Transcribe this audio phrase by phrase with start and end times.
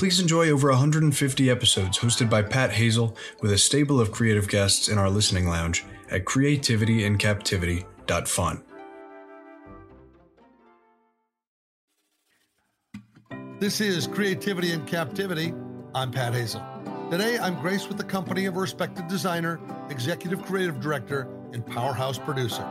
[0.00, 4.88] please enjoy over 150 episodes hosted by Pat Hazel with a stable of creative guests
[4.88, 8.62] in our listening lounge at creativityincaptivity.fun.
[13.58, 15.52] This is Creativity in Captivity.
[15.94, 16.64] I'm Pat Hazel.
[17.10, 22.18] Today, I'm graced with the company of a respected designer, executive creative director, and powerhouse
[22.18, 22.66] producer.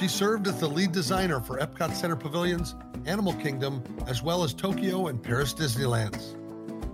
[0.00, 4.54] She served as the lead designer for Epcot Center Pavilions, Animal Kingdom, as well as
[4.54, 6.34] Tokyo and Paris Disneylands.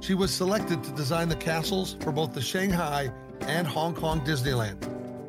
[0.02, 3.12] She was selected to design the castles for both the Shanghai
[3.42, 4.80] and Hong Kong Disneyland.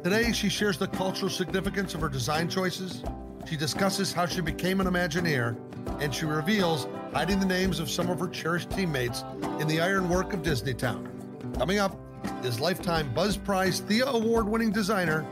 [0.04, 3.04] Today, she shares the cultural significance of her design choices.
[3.48, 5.56] She discusses how she became an Imagineer,
[6.02, 9.24] and she reveals hiding the names of some of her cherished teammates
[9.60, 11.08] in the ironwork of Disneytown.
[11.56, 11.96] Coming up
[12.44, 15.24] is Lifetime Buzz Price Thea Award winning designer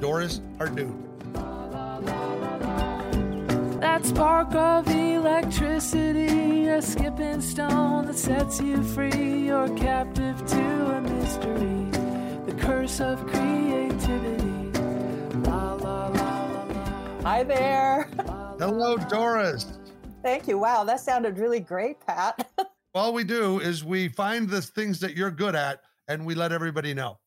[0.00, 2.39] Doris Hardoon.
[3.80, 9.46] That spark of electricity, a skipping stone that sets you free.
[9.46, 11.88] You're captive to a mystery,
[12.44, 14.78] the curse of creativity.
[15.48, 17.22] La, la, la, la, la.
[17.22, 18.06] Hi there.
[18.58, 19.78] Hello, Doris.
[20.22, 20.58] Thank you.
[20.58, 22.50] Wow, that sounded really great, Pat.
[22.94, 26.52] All we do is we find the things that you're good at and we let
[26.52, 27.18] everybody know.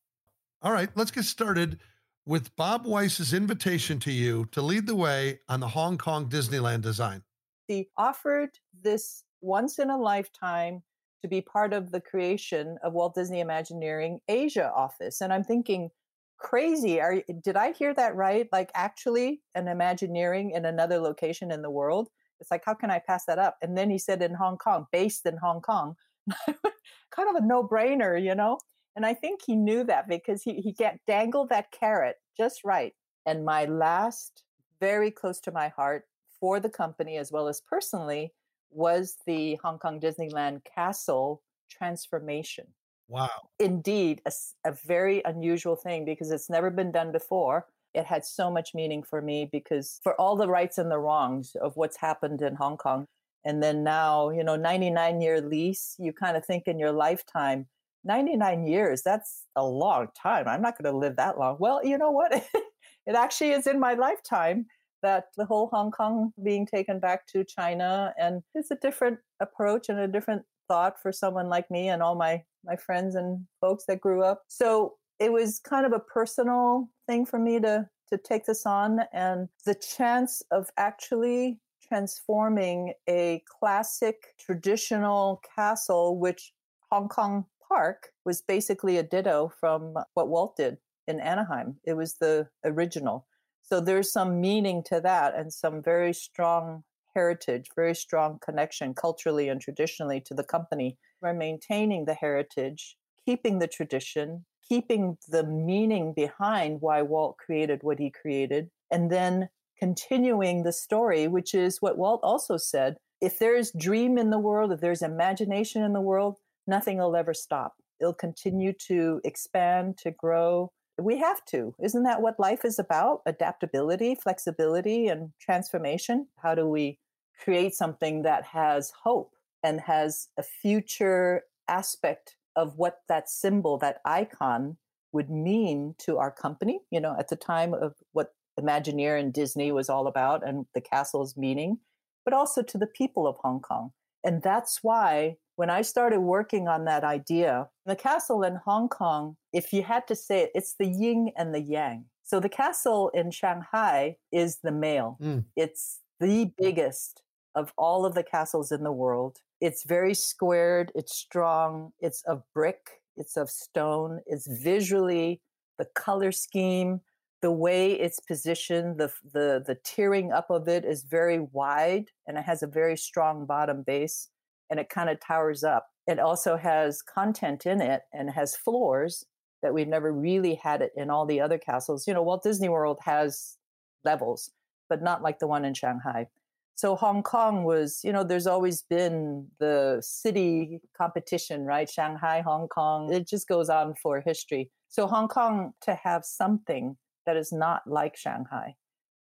[0.62, 1.80] All right, let's get started
[2.26, 6.80] with Bob Weis's invitation to you to lead the way on the Hong Kong Disneyland
[6.80, 7.22] design.
[7.68, 8.50] he offered
[8.82, 10.82] this once in a lifetime
[11.22, 15.20] to be part of the creation of Walt Disney Imagineering Asia office.
[15.20, 15.90] And I'm thinking,
[16.38, 17.00] crazy.
[17.00, 18.48] Are did I hear that right?
[18.52, 22.08] Like actually an Imagineering in another location in the world?
[22.40, 23.56] It's like, how can I pass that up?
[23.62, 25.96] And then he said in Hong Kong, based in Hong Kong.
[26.46, 28.58] kind of a no-brainer, you know?
[28.96, 32.94] And I think he knew that because he, he get dangled that carrot just right.
[33.26, 34.44] And my last,
[34.80, 36.04] very close to my heart
[36.40, 38.32] for the company as well as personally
[38.70, 42.66] was the Hong Kong Disneyland Castle transformation.
[43.08, 43.30] Wow.
[43.58, 47.66] Indeed, a very unusual thing because it's never been done before.
[47.92, 51.54] It had so much meaning for me because for all the rights and the wrongs
[51.60, 53.06] of what's happened in Hong Kong.
[53.44, 57.66] And then now, you know, 99 year lease, you kind of think in your lifetime,
[58.04, 60.46] 99 years, that's a long time.
[60.48, 61.56] I'm not going to live that long.
[61.58, 62.32] Well, you know what?
[63.06, 64.66] it actually is in my lifetime
[65.02, 68.14] that the whole Hong Kong being taken back to China.
[68.18, 72.14] And it's a different approach and a different thought for someone like me and all
[72.14, 74.42] my, my friends and folks that grew up.
[74.48, 79.00] So it was kind of a personal thing for me to, to take this on.
[79.12, 86.52] And the chance of actually transforming a classic traditional castle, which
[86.90, 90.76] Hong Kong Park was basically a ditto from what Walt did
[91.08, 91.78] in Anaheim.
[91.84, 93.26] It was the original.
[93.62, 96.84] So there's some meaning to that and some very strong
[97.16, 100.98] heritage, very strong connection culturally and traditionally to the company.
[101.20, 102.96] We're maintaining the heritage,
[103.26, 109.48] keeping the tradition, keeping the meaning behind why Walt created what he created, and then
[109.80, 112.98] continuing the story, which is what Walt also said.
[113.20, 117.34] If there's dream in the world, if there's imagination in the world, nothing will ever
[117.34, 117.74] stop.
[118.00, 120.70] It'll continue to expand, to grow,
[121.00, 121.74] we have to.
[121.82, 123.20] Isn't that what life is about?
[123.26, 126.28] Adaptability, flexibility, and transformation.
[126.38, 126.98] How do we
[127.42, 129.32] create something that has hope
[129.62, 134.76] and has a future aspect of what that symbol, that icon
[135.12, 136.80] would mean to our company?
[136.90, 140.80] You know, at the time of what Imagineer and Disney was all about and the
[140.80, 141.78] castle's meaning,
[142.24, 143.90] but also to the people of Hong Kong.
[144.22, 149.36] And that's why when I started working on that idea, the castle in Hong Kong,
[149.52, 152.06] if you had to say it, it's the yin and the yang.
[152.24, 155.18] So the castle in Shanghai is the male.
[155.22, 155.44] Mm.
[155.56, 157.22] It's the biggest
[157.54, 159.38] of all of the castles in the world.
[159.60, 165.40] It's very squared, it's strong, it's of brick, it's of stone, it's visually
[165.78, 167.00] the color scheme,
[167.42, 172.38] the way it's positioned, the the the tiering up of it is very wide and
[172.38, 174.28] it has a very strong bottom base
[174.70, 175.86] and it kind of towers up.
[176.06, 179.24] It also has content in it and has floors
[179.62, 182.06] that we've never really had it in all the other castles.
[182.06, 183.56] You know, Walt Disney World has
[184.04, 184.50] levels,
[184.88, 186.28] but not like the one in Shanghai.
[186.76, 191.88] So Hong Kong was, you know, there's always been the city competition, right?
[191.88, 194.70] Shanghai, Hong Kong, it just goes on for history.
[194.88, 196.96] So Hong Kong to have something
[197.26, 198.74] that is not like Shanghai.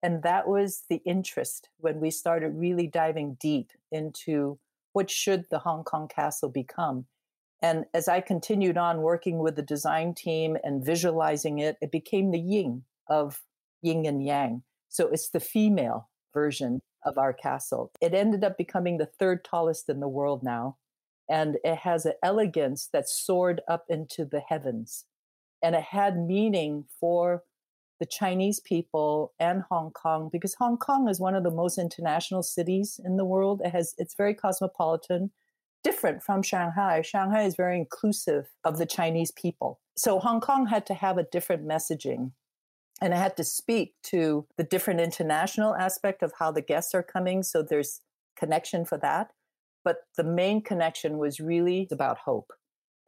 [0.02, 4.58] And that was the interest when we started really diving deep into
[4.94, 7.04] what should the Hong Kong castle become.
[7.60, 12.30] And as I continued on working with the design team and visualizing it, it became
[12.30, 13.42] the yin of
[13.82, 14.62] yin and yang.
[14.88, 17.90] So it's the female version of our castle.
[18.00, 20.76] It ended up becoming the third tallest in the world now.
[21.28, 25.06] And it has an elegance that soared up into the heavens.
[25.62, 27.42] And it had meaning for
[28.04, 32.42] the Chinese people and Hong Kong because Hong Kong is one of the most international
[32.42, 33.62] cities in the world.
[33.64, 35.30] It has it's very cosmopolitan,
[35.82, 37.00] different from Shanghai.
[37.00, 39.80] Shanghai is very inclusive of the Chinese people.
[39.96, 42.32] So Hong Kong had to have a different messaging
[43.00, 47.02] and I had to speak to the different international aspect of how the guests are
[47.02, 47.42] coming.
[47.42, 48.02] So there's
[48.36, 49.30] connection for that.
[49.82, 52.52] But the main connection was really about hope.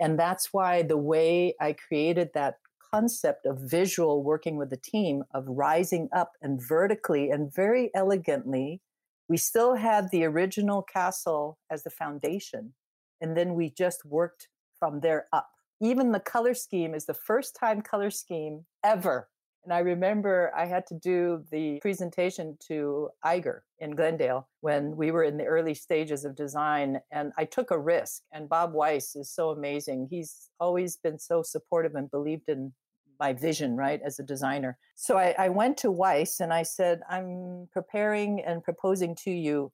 [0.00, 2.54] And that's why the way I created that
[2.96, 8.80] concept of visual working with the team of rising up and vertically and very elegantly,
[9.28, 12.72] we still had the original castle as the foundation.
[13.20, 14.48] And then we just worked
[14.78, 15.50] from there up.
[15.80, 19.28] Even the color scheme is the first time color scheme ever
[19.66, 25.10] and I remember I had to do the presentation to Iger in Glendale when we
[25.10, 27.00] were in the early stages of design.
[27.10, 28.22] And I took a risk.
[28.32, 30.06] And Bob Weis is so amazing.
[30.08, 32.74] He's always been so supportive and believed in
[33.18, 34.78] my vision, right, as a designer.
[34.94, 39.72] So I, I went to Weis and I said, I'm preparing and proposing to you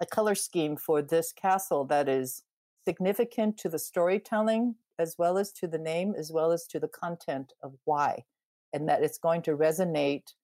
[0.00, 2.42] a color scheme for this castle that is
[2.84, 6.88] significant to the storytelling as well as to the name as well as to the
[6.88, 8.24] content of why
[8.72, 10.34] and that it's going to resonate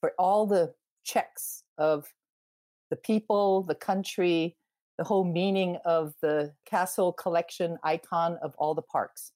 [0.00, 2.06] for all the checks of
[2.90, 4.56] the people, the country,
[4.98, 9.32] the whole meaning of the castle collection icon of all the parks.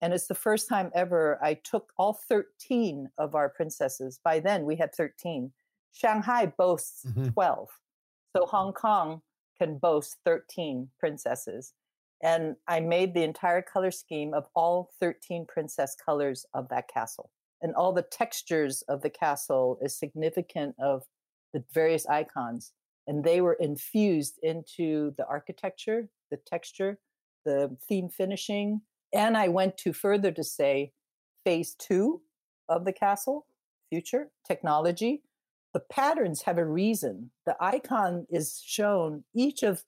[0.00, 4.20] And it's the first time ever I took all 13 of our princesses.
[4.22, 5.52] By then, we had 13.
[5.92, 7.28] Shanghai boasts mm-hmm.
[7.28, 7.68] 12.
[8.36, 9.22] So Hong Kong
[9.58, 11.72] can boast 13 princesses.
[12.22, 17.30] And I made the entire color scheme of all 13 princess colors of that castle
[17.60, 21.02] and all the textures of the castle is significant of
[21.52, 22.72] the various icons
[23.06, 26.98] and they were infused into the architecture the texture
[27.44, 28.80] the theme finishing
[29.12, 30.92] and i went to further to say
[31.44, 32.20] phase two
[32.68, 33.46] of the castle
[33.90, 35.22] future technology
[35.74, 39.82] the patterns have a reason the icon is shown each of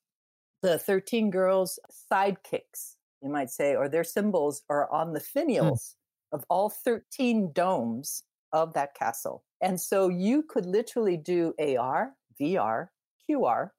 [0.63, 1.79] the 13 girls
[2.13, 5.39] sidekicks you might say or their symbols are on the hmm.
[5.39, 5.95] finials
[6.33, 9.45] of all 13 domes of that castle.
[9.61, 12.89] And so you could literally do AR, VR,
[13.29, 13.71] QR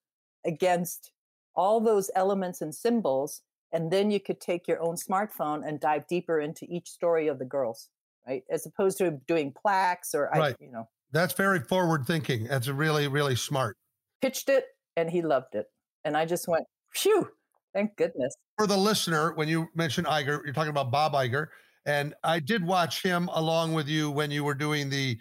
[0.45, 1.11] against
[1.55, 3.41] all those elements and symbols.
[3.73, 7.39] And then you could take your own smartphone and dive deeper into each story of
[7.39, 7.89] the girls,
[8.27, 8.43] right?
[8.51, 10.55] As opposed to doing plaques or, right.
[10.59, 10.87] I, you know.
[11.11, 12.45] That's very forward thinking.
[12.45, 13.77] That's really, really smart.
[14.21, 14.65] Pitched it
[14.95, 15.67] and he loved it.
[16.03, 17.27] And I just went, phew,
[17.73, 18.33] thank goodness.
[18.57, 21.47] For the listener, when you mentioned Iger, you're talking about Bob Iger.
[21.85, 25.19] And I did watch him along with you when you were doing the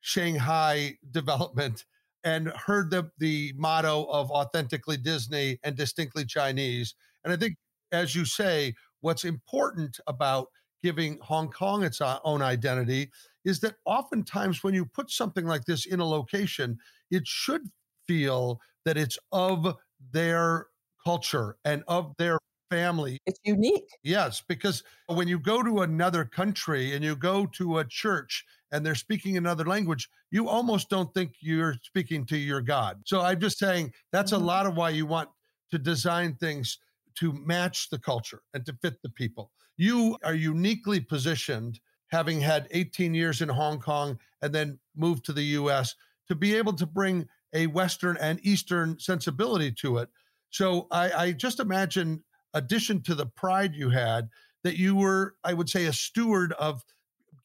[0.00, 1.84] Shanghai development
[2.24, 6.94] and heard the, the motto of authentically Disney and distinctly Chinese.
[7.24, 7.56] And I think,
[7.92, 10.48] as you say, what's important about
[10.82, 13.10] giving Hong Kong its own identity
[13.44, 16.78] is that oftentimes when you put something like this in a location,
[17.10, 17.62] it should
[18.06, 19.76] feel that it's of
[20.12, 20.66] their
[21.04, 22.38] culture and of their
[22.70, 23.18] family.
[23.26, 23.88] It's unique.
[24.02, 28.86] Yes, because when you go to another country and you go to a church and
[28.86, 33.02] they're speaking another language, you almost don't think you're speaking to your God.
[33.04, 34.42] So I'm just saying that's mm-hmm.
[34.42, 35.28] a lot of why you want
[35.72, 36.78] to design things
[37.16, 39.50] to match the culture and to fit the people.
[39.76, 45.32] You are uniquely positioned, having had 18 years in Hong Kong and then moved to
[45.32, 45.94] the US,
[46.28, 50.08] to be able to bring a Western and Eastern sensibility to it.
[50.50, 52.22] So I, I just imagine
[52.54, 54.28] addition to the pride you had,
[54.62, 56.84] that you were, I would say, a steward of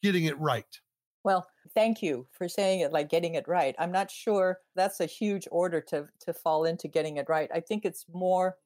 [0.02, 0.66] getting it right.
[1.24, 3.74] Well, thank you for saying it like getting it right.
[3.78, 7.50] I'm not sure that's a huge order to to fall into getting it right.
[7.52, 8.56] I think it's more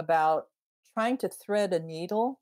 [0.00, 0.46] about
[0.94, 2.40] trying to thread a needle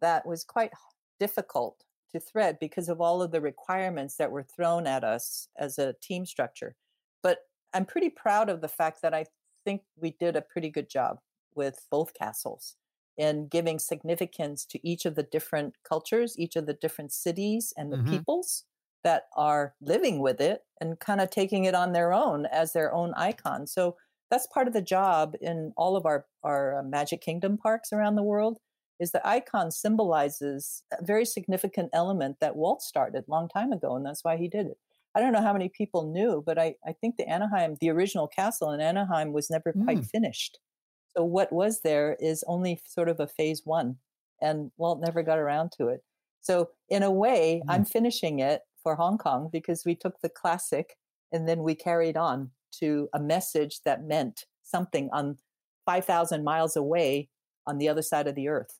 [0.00, 0.70] that was quite
[1.18, 5.78] difficult to thread because of all of the requirements that were thrown at us as
[5.78, 6.76] a team structure.
[7.22, 7.40] But
[7.74, 9.26] I'm pretty proud of the fact that I
[9.64, 11.18] think we did a pretty good job
[11.54, 12.76] with both castles
[13.18, 17.92] in giving significance to each of the different cultures, each of the different cities and
[17.92, 18.12] the mm-hmm.
[18.12, 18.64] peoples
[19.04, 22.92] that are living with it and kind of taking it on their own as their
[22.94, 23.66] own icon.
[23.66, 23.96] So
[24.30, 28.14] that's part of the job in all of our, our uh, Magic Kingdom parks around
[28.14, 28.58] the world
[29.00, 33.96] is the icon symbolizes a very significant element that Walt started a long time ago,
[33.96, 34.78] and that's why he did it.
[35.14, 38.28] I don't know how many people knew, but I, I think the Anaheim, the original
[38.28, 39.84] castle in Anaheim was never mm.
[39.84, 40.60] quite finished.
[41.16, 43.96] So what was there is only sort of a phase one,
[44.40, 46.04] and Walt never got around to it.
[46.42, 47.72] So in a way, mm.
[47.72, 50.96] I'm finishing it for Hong Kong because we took the classic
[51.32, 52.50] and then we carried on
[52.80, 55.36] to a message that meant something on
[55.86, 57.28] 5,000 miles away
[57.66, 58.78] on the other side of the earth.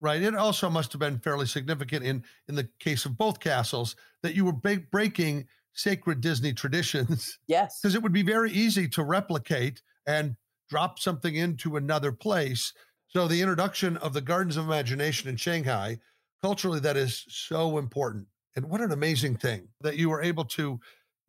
[0.00, 0.22] Right.
[0.22, 4.34] It also must have been fairly significant in in the case of both castles that
[4.34, 7.38] you were ba- breaking sacred Disney traditions.
[7.46, 7.80] Yes.
[7.80, 10.36] Because it would be very easy to replicate and
[10.68, 12.72] drop something into another place.
[13.08, 15.98] So the introduction of the Gardens of Imagination in Shanghai,
[16.42, 18.26] culturally, that is so important.
[18.56, 20.80] And what an amazing thing that you were able to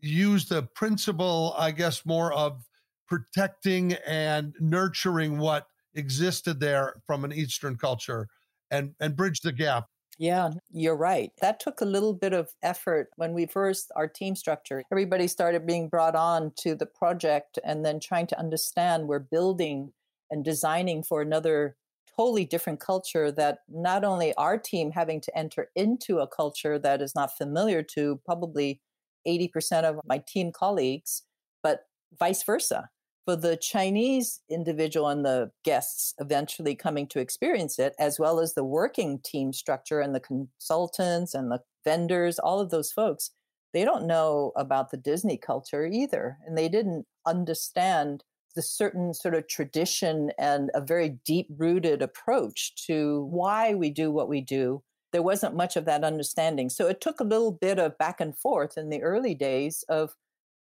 [0.02, 2.66] use the principle, I guess, more of
[3.08, 8.28] protecting and nurturing what existed there from an Eastern culture
[8.70, 9.88] and, and bridge the gap.
[10.18, 11.32] Yeah, you're right.
[11.42, 15.66] That took a little bit of effort when we first, our team structure, everybody started
[15.66, 19.94] being brought on to the project and then trying to understand we're building
[20.30, 21.76] and designing for another
[22.16, 27.02] totally different culture that not only our team having to enter into a culture that
[27.02, 28.80] is not familiar to probably
[29.28, 31.24] 80% of my team colleagues,
[31.64, 31.82] but
[32.20, 32.90] vice versa.
[33.26, 38.56] For the Chinese individual and the guests eventually coming to experience it, as well as
[38.56, 43.30] the working team structure and the consultants and the vendors, all of those folks,
[43.74, 46.38] they don't know about the Disney culture either.
[46.46, 48.24] And they didn't understand
[48.56, 54.12] the certain sort of tradition and a very deep rooted approach to why we do
[54.12, 56.70] what we do there wasn't much of that understanding.
[56.70, 60.16] So it took a little bit of back and forth in the early days of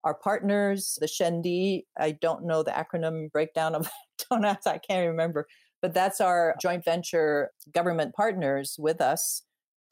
[0.04, 1.84] our partners, the Shendi.
[2.00, 3.89] I don't know the acronym breakdown of
[4.30, 5.48] don't ask, I can't remember,
[5.82, 9.44] but that's our joint venture government partners with us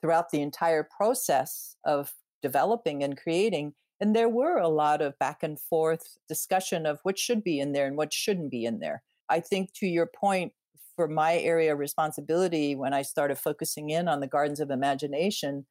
[0.01, 3.73] throughout the entire process of developing and creating.
[3.99, 7.71] And there were a lot of back and forth discussion of what should be in
[7.71, 9.03] there and what shouldn't be in there.
[9.29, 10.53] I think to your point,
[10.95, 15.65] for my area of responsibility when I started focusing in on the Gardens of Imagination,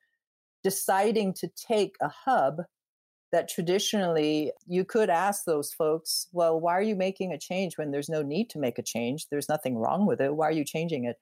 [0.62, 2.62] deciding to take a hub
[3.32, 7.90] that traditionally you could ask those folks, well, why are you making a change when
[7.90, 9.26] there's no need to make a change?
[9.28, 10.36] There's nothing wrong with it.
[10.36, 11.16] Why are you changing it?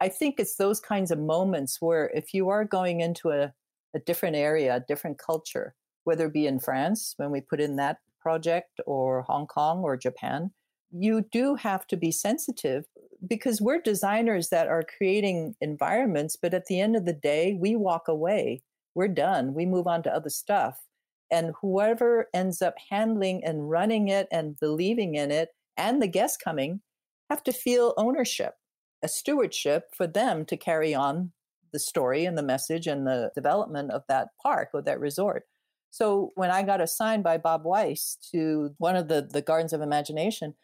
[0.00, 3.52] I think it's those kinds of moments where if you are going into a,
[3.94, 7.76] a different area, a different culture, whether it be in France when we put in
[7.76, 10.52] that project or Hong Kong or Japan,
[10.92, 12.84] you do have to be sensitive
[13.26, 17.76] because we're designers that are creating environments, but at the end of the day, we
[17.76, 18.62] walk away.
[18.94, 19.54] We're done.
[19.54, 20.80] We move on to other stuff.
[21.30, 26.36] And whoever ends up handling and running it and believing in it, and the guests
[26.36, 26.82] coming,
[27.30, 28.54] have to feel ownership,
[29.02, 31.32] a stewardship for them to carry on
[31.72, 35.44] the story and the message and the development of that park or that resort.
[35.90, 39.80] So when I got assigned by Bob Weis to one of the, the Gardens of
[39.80, 40.54] Imagination,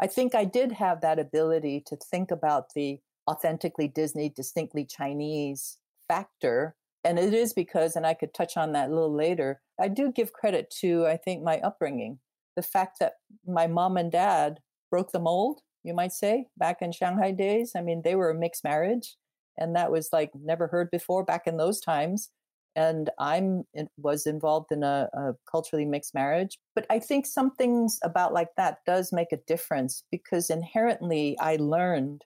[0.00, 5.78] I think I did have that ability to think about the authentically Disney, distinctly Chinese
[6.06, 6.76] factor.
[7.04, 10.12] And it is because, and I could touch on that a little later, I do
[10.12, 12.18] give credit to, I think, my upbringing.
[12.56, 13.14] The fact that
[13.46, 17.72] my mom and dad broke the mold, you might say, back in Shanghai days.
[17.76, 19.16] I mean, they were a mixed marriage,
[19.56, 22.30] and that was like never heard before back in those times
[22.78, 23.64] and I'm
[23.96, 26.58] was involved in a, a, culturally mixed marriage.
[26.76, 31.56] But I think some things about like that does make a difference because inherently I
[31.56, 32.24] learned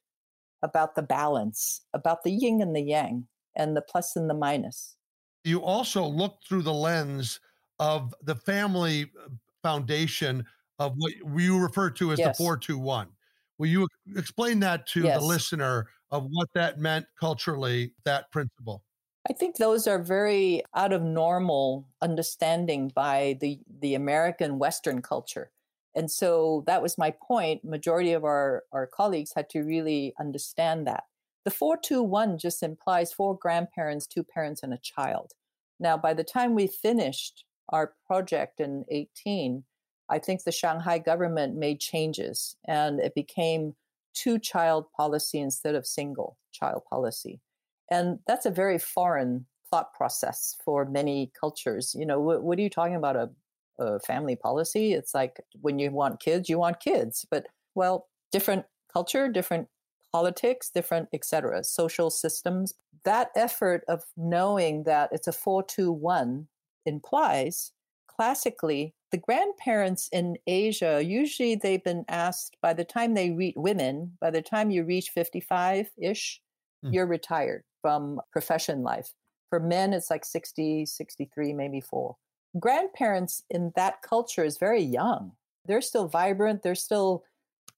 [0.62, 4.94] about the balance, about the yin and the yang, and the plus and the minus.
[5.42, 7.40] You also look through the lens
[7.78, 9.30] of the family uh,
[9.62, 10.44] foundation
[10.78, 12.36] of what you refer to as yes.
[12.36, 13.08] the 421.
[13.56, 15.18] Will you explain that to yes.
[15.18, 18.82] the listener of what that meant culturally, that principle?
[19.28, 25.50] I think those are very out of normal understanding by the, the American Western culture.
[25.94, 27.64] And so that was my point.
[27.64, 31.04] Majority of our, our colleagues had to really understand that.
[31.44, 35.32] The 421 just implies four grandparents, two parents, and a child.
[35.78, 39.64] Now, by the time we finished our project in 18,
[40.08, 43.74] I think the Shanghai government made changes and it became
[44.14, 47.40] two child policy instead of single child policy.
[47.90, 51.94] And that's a very foreign thought process for many cultures.
[51.98, 53.16] You know, what, what are you talking about?
[53.16, 53.30] A,
[53.78, 54.92] a family policy?
[54.92, 57.26] It's like when you want kids, you want kids.
[57.30, 59.68] But, well, different culture, different
[60.12, 62.74] politics, different, etc., social systems.
[63.04, 66.46] That effort of knowing that it's a 421
[66.84, 67.72] implies
[68.06, 74.16] classically the grandparents in Asia, usually they've been asked by the time they reach women,
[74.20, 76.40] by the time you reach 55 ish,
[76.84, 76.92] mm.
[76.92, 79.12] you're retired from profession life.
[79.50, 82.16] For men, it's like 60, 63, maybe four.
[82.58, 85.32] Grandparents in that culture is very young.
[85.66, 87.24] They're still vibrant, they're still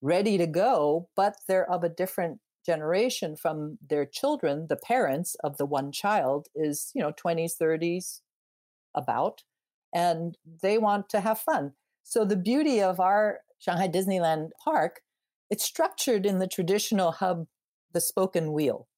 [0.01, 4.67] ready to go, but they're of a different generation from their children.
[4.69, 8.21] The parents of the one child is, you know, 20s, 30s,
[8.95, 9.43] about
[9.95, 11.73] and they want to have fun.
[12.03, 15.01] So the beauty of our Shanghai Disneyland park,
[15.49, 17.47] it's structured in the traditional hub,
[17.93, 18.89] the spoken wheel,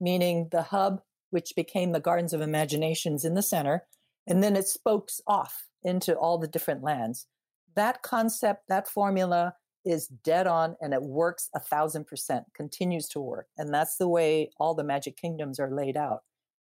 [0.00, 1.00] meaning the hub,
[1.30, 3.84] which became the Gardens of Imaginations in the center,
[4.26, 7.26] and then it spokes off into all the different lands.
[7.74, 13.20] That concept, that formula is dead on and it works a thousand percent, continues to
[13.20, 13.46] work.
[13.56, 16.20] And that's the way all the Magic Kingdoms are laid out.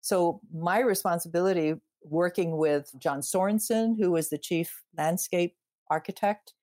[0.02, 1.74] So my responsibility
[2.04, 5.56] working with John Sorensen, who was the chief landscape
[5.90, 6.54] architect,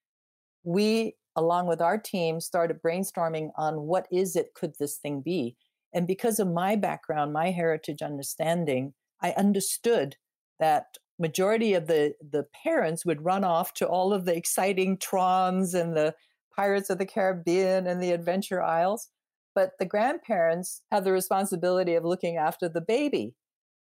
[0.63, 5.57] we, along with our team, started brainstorming on what is it could this thing be.
[5.97, 10.17] And because of my background, my heritage understanding, I understood
[10.61, 15.73] that majority of the the parents would run off to all of the exciting Trons
[15.73, 16.15] and the
[16.55, 19.09] Pirates of the Caribbean and the Adventure Isles.
[19.55, 23.35] But the grandparents have the responsibility of looking after the baby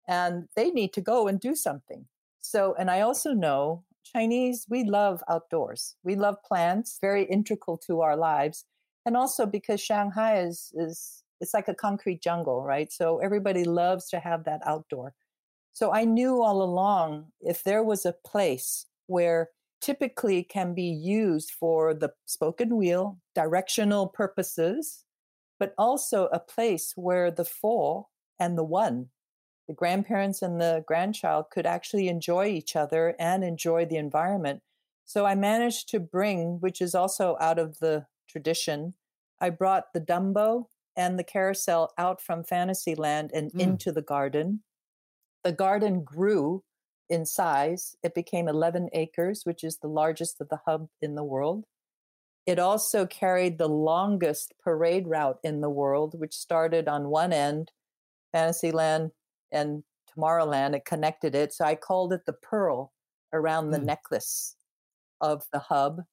[0.08, 2.06] and they need to go and do something.
[2.40, 5.98] So, and I also know Chinese, we love outdoors.
[6.02, 8.64] We love plants, very integral to our lives.
[9.06, 12.92] And also because Shanghai is, is it's like a concrete jungle, right?
[12.92, 15.14] So everybody loves to have that outdoor.
[15.74, 19.50] So I knew all along if there was a place where
[19.82, 25.04] typically can be used for the spoken wheel, directional purposes,
[25.60, 28.08] but also a place where the four
[28.40, 29.10] and the one
[29.68, 34.62] the grandparents and the grandchild could actually enjoy each other and enjoy the environment.
[35.06, 38.94] So I managed to bring, which is also out of the tradition,
[39.40, 43.60] I brought the Dumbo and the carousel out from Fantasyland and mm.
[43.60, 44.64] into the garden.
[45.44, 46.64] The garden grew
[47.10, 47.96] in size.
[48.04, 51.66] It became 11 acres, which is the largest of the hub in the world.
[52.46, 57.72] It also carried the longest parade route in the world, which started on one end,
[58.32, 59.12] Fantasyland
[59.52, 59.84] and
[60.16, 61.54] Tomorrowland, it connected it.
[61.54, 62.94] So I called it the pearl
[63.34, 63.86] around the mm.
[63.86, 64.56] necklace
[65.22, 66.04] of the hub.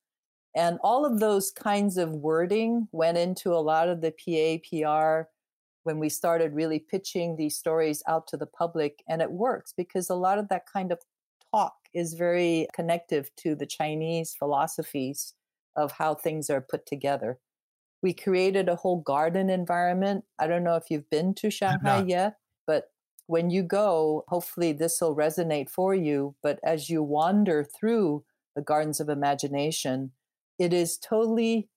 [0.55, 5.29] And all of those kinds of wording went into a lot of the PA, PR
[5.85, 9.03] when we started really pitching these stories out to the public.
[9.09, 11.01] And it works because a lot of that kind of
[11.53, 15.35] talk is very connective to the Chinese philosophies
[15.77, 17.39] of how things are put together.
[18.03, 20.25] We created a whole garden environment.
[20.39, 22.37] I don't know if you've been to Shanghai yet,
[22.67, 22.91] but
[23.27, 26.35] when you go, hopefully this will resonate for you.
[26.43, 30.13] But as you wander through the gardens of imagination,
[30.59, 31.69] it is totally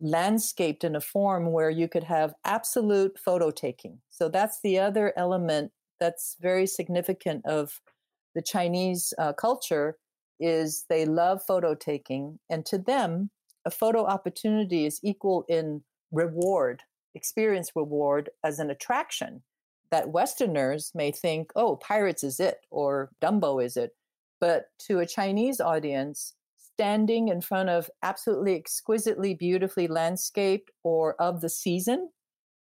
[0.00, 3.98] landscaped in a form where you could have absolute photo taking.
[4.08, 7.80] So that's the other element that's very significant of
[8.34, 9.98] the Chinese uh, culture
[10.38, 13.30] is they love photo taking and to them
[13.66, 16.82] a photo opportunity is equal in reward
[17.14, 19.42] experience reward as an attraction
[19.90, 23.90] that Westerners may think, oh, Pirates is it or Dumbo is it.
[24.40, 26.34] But to a Chinese audience,
[26.80, 32.08] standing in front of absolutely exquisitely beautifully landscaped or of the season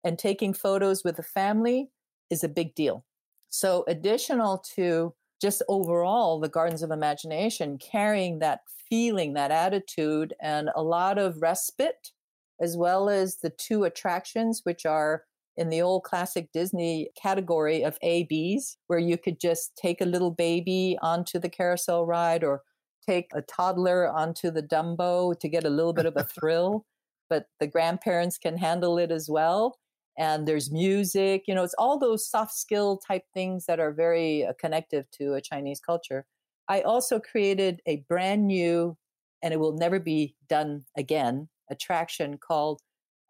[0.05, 1.91] and taking photos with the family
[2.31, 3.05] is a big deal.
[3.51, 10.71] So, additional to just overall the Gardens of Imagination carrying that feeling, that attitude, and
[10.75, 12.13] a lot of respite,
[12.59, 15.25] as well as the two attractions, which are
[15.59, 20.31] in the old classic Disney category of ABs, where you could just take a little
[20.31, 22.63] baby onto the carousel ride or
[23.07, 26.85] take a toddler onto the Dumbo to get a little bit of a thrill.
[27.29, 29.79] But the grandparents can handle it as well.
[30.19, 34.47] And there's music, you know, it's all those soft skill type things that are very
[34.47, 36.25] uh, connective to a Chinese culture.
[36.69, 38.97] I also created a brand new,
[39.43, 42.81] and it will never be done again, attraction called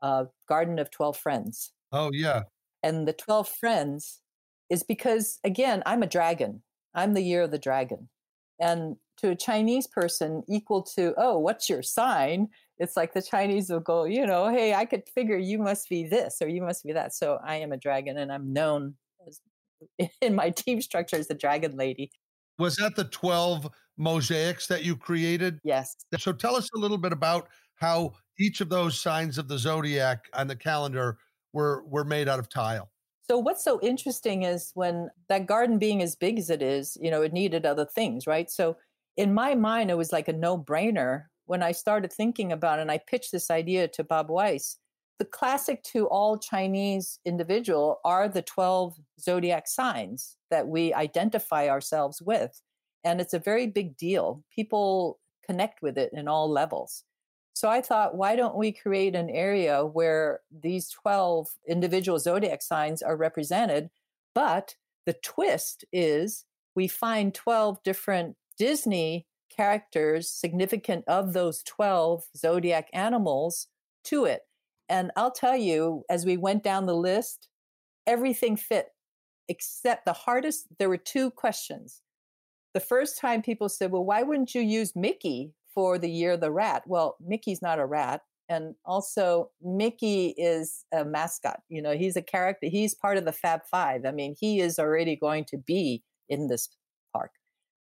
[0.01, 1.73] uh, Garden of 12 Friends.
[1.91, 2.45] Oh, yeah.
[2.83, 4.21] And the 12 friends
[4.71, 6.63] is because, again, I'm a dragon.
[6.95, 8.09] I'm the year of the dragon.
[8.61, 12.49] And to a Chinese person, equal to, oh, what's your sign?
[12.79, 16.07] It's like the Chinese will go, you know, hey, I could figure you must be
[16.07, 17.15] this or you must be that.
[17.15, 18.95] So I am a dragon and I'm known
[19.27, 19.41] as,
[20.21, 22.11] in my team structure as the dragon lady.
[22.59, 25.59] Was that the 12 mosaics that you created?
[25.65, 25.97] Yes.
[26.19, 30.25] So tell us a little bit about how each of those signs of the zodiac
[30.33, 31.19] on the calendar
[31.53, 32.91] were were made out of tile.
[33.29, 37.11] So what's so interesting is when that garden being as big as it is, you
[37.11, 38.49] know, it needed other things, right?
[38.49, 38.77] So
[39.17, 42.83] in my mind, it was like a no brainer when I started thinking about it
[42.83, 44.77] and I pitched this idea to Bob Weis.
[45.19, 52.21] The classic to all Chinese individual are the 12 zodiac signs that we identify ourselves
[52.21, 52.61] with.
[53.03, 54.45] And it's a very big deal.
[54.55, 57.05] People connect with it in all levels.
[57.55, 63.01] So I thought, why don't we create an area where these 12 individual zodiac signs
[63.01, 63.89] are represented?
[64.35, 64.75] But
[65.07, 73.69] the twist is we find 12 different Disney characters significant of those 12 zodiac animals
[74.05, 74.43] to it.
[74.89, 77.49] And I'll tell you, as we went down the list,
[78.07, 78.89] everything fit
[79.49, 80.67] except the hardest.
[80.79, 82.03] There were two questions.
[82.75, 86.41] The first time people said, Well, why wouldn't you use Mickey for the year of
[86.41, 86.83] the rat?
[86.87, 88.23] Well, Mickey's not a rat.
[88.49, 91.63] And also, Mickey is a mascot.
[91.69, 92.69] You know, he's a character.
[92.69, 94.05] He's part of the Fab Five.
[94.07, 96.69] I mean, he is already going to be in this
[97.13, 97.33] park.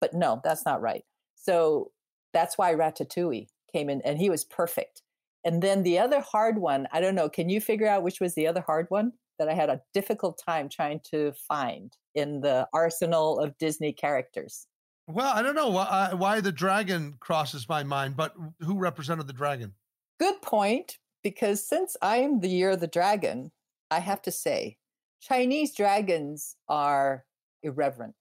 [0.01, 1.05] But no, that's not right.
[1.35, 1.91] So
[2.33, 5.03] that's why Ratatouille came in, and he was perfect.
[5.45, 8.35] And then the other hard one, I don't know, can you figure out which was
[8.35, 12.69] the other hard one that I had a difficult time trying to find in the
[12.75, 14.67] arsenal of Disney characters?
[15.07, 19.27] Well, I don't know why, uh, why the dragon crosses my mind, but who represented
[19.27, 19.73] the dragon?
[20.19, 20.99] Good point.
[21.23, 23.53] Because since I'm the year of the dragon,
[23.91, 24.79] I have to say,
[25.21, 27.25] Chinese dragons are
[27.63, 28.15] irreverent.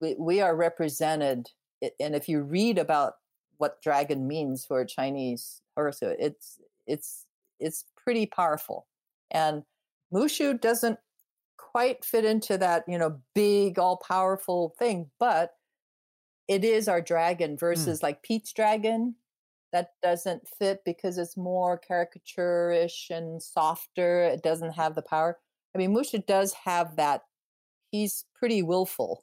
[0.00, 1.48] We, we are represented,
[1.98, 3.14] and if you read about
[3.58, 7.26] what dragon means for a Chinese person, it's it's
[7.58, 8.86] it's pretty powerful.
[9.30, 9.62] And
[10.12, 10.98] Mushu doesn't
[11.58, 15.52] quite fit into that, you know, big, all powerful thing, but
[16.48, 17.60] it is our dragon mm.
[17.60, 18.02] versus mm.
[18.02, 19.14] like Pete's dragon.
[19.72, 24.24] That doesn't fit because it's more caricature-ish and softer.
[24.24, 25.38] It doesn't have the power.
[25.74, 27.22] I mean, Mushu does have that.
[27.92, 29.22] He's pretty willful,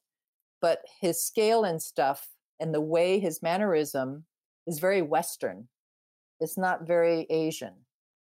[0.62, 4.26] but his scale and stuff and the way his mannerism
[4.66, 5.68] is very Western.
[6.40, 7.74] It's not very Asian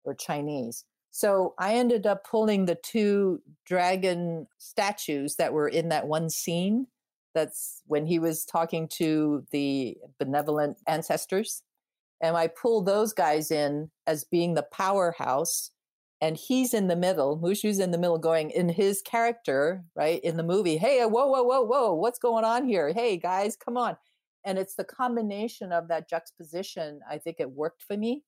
[0.04, 0.84] or Chinese.
[1.10, 6.86] So I ended up pulling the two dragon statues that were in that one scene
[7.34, 11.62] that's when he was talking to the benevolent ancestors.
[12.22, 15.70] And I pull those guys in as being the powerhouse.
[16.22, 17.37] And he's in the middle.
[17.37, 20.20] Mushu's in the middle, going in his character, right?
[20.22, 22.92] In the movie, hey, whoa, whoa, whoa, whoa, what's going on here?
[22.92, 23.96] Hey, guys, come on.
[24.44, 27.00] And it's the combination of that juxtaposition.
[27.11, 28.22] I think it worked for me.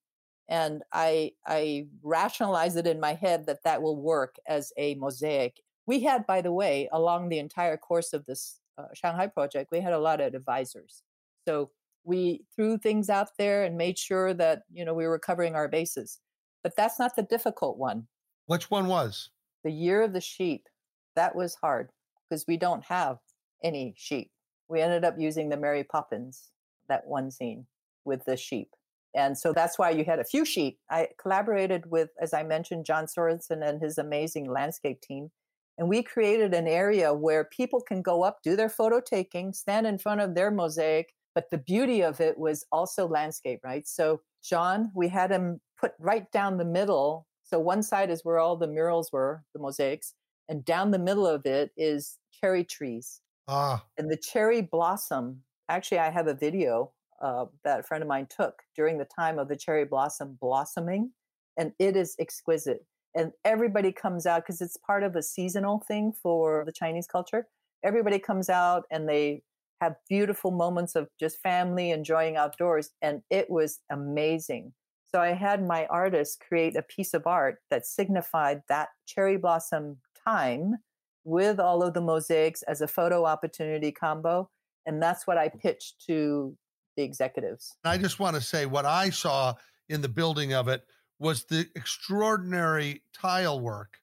[0.48, 5.62] And I, I rationalize it in my head that that will work as a mosaic.
[5.87, 9.80] We had, by the way, along the entire course of this uh, Shanghai project, we
[9.80, 11.02] had a lot of advisors.
[11.46, 11.70] So
[12.02, 15.68] we threw things out there and made sure that you know we were covering our
[15.68, 16.18] bases.
[16.64, 18.09] But that's not the difficult one.
[18.46, 19.31] Which one was?
[19.62, 20.66] The year of the sheep.
[21.14, 21.90] That was hard
[22.29, 23.18] because we don't have
[23.62, 24.33] any sheep.
[24.68, 26.50] We ended up using the Mary Poppins,
[26.88, 27.66] that one scene
[28.05, 28.70] with the sheep.
[29.14, 30.81] And so that's why you had a few sheep.
[30.90, 35.31] I collaborated with, as I mentioned, John Sorensen and his amazing landscape team
[35.79, 39.87] and we created an area where people can go up, do their photo taking, stand
[39.87, 41.14] in front of their mosaic.
[41.35, 43.87] But the beauty of it was also landscape, right?
[43.88, 47.27] So, John, we had him put right down the middle.
[47.42, 50.14] So, one side is where all the murals were, the mosaics,
[50.49, 53.20] and down the middle of it is cherry trees.
[53.49, 53.85] Ah.
[53.99, 58.27] And the cherry blossom, actually, I have a video uh, that a friend of mine
[58.35, 61.11] took during the time of the cherry blossom blossoming,
[61.59, 66.12] and it is exquisite and everybody comes out because it's part of a seasonal thing
[66.23, 67.47] for the Chinese culture.
[67.85, 69.42] Everybody comes out and they
[69.81, 74.73] have beautiful moments of just family enjoying outdoors, and it was amazing.
[75.14, 79.98] So I had my artist create a piece of art that signified that cherry blossom
[80.24, 80.79] time
[81.22, 84.50] with all of the mosaics as a photo opportunity combo.
[84.87, 85.61] And that's what I mm.
[85.61, 86.57] pitched to
[86.96, 87.77] the executives.
[87.85, 89.55] I just want to say what I saw
[89.88, 90.83] in the building of it
[91.20, 93.98] was the extraordinary tile work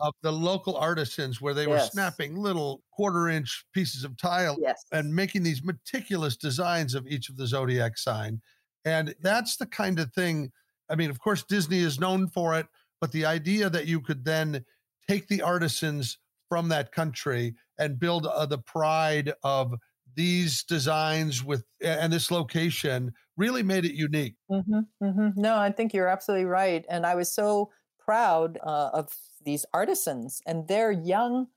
[0.00, 4.82] of the local artisans where they were snapping little quarter inch pieces of tile yes.
[4.92, 8.40] and making these meticulous designs of each of the zodiac sign.
[8.84, 10.52] And that's the kind of thing.
[10.88, 12.66] I mean, of course, Disney is known for it,
[13.00, 14.64] but the idea that you could then
[15.08, 16.18] take the artisans
[16.48, 19.74] from that country and build uh, the pride of
[20.14, 24.36] these designs with and this location really made it unique.
[24.50, 25.40] Mm-hmm, mm-hmm.
[25.40, 26.84] No, I think you're absolutely right.
[26.88, 29.12] And I was so proud uh, of
[29.44, 31.48] these artisans and they're young,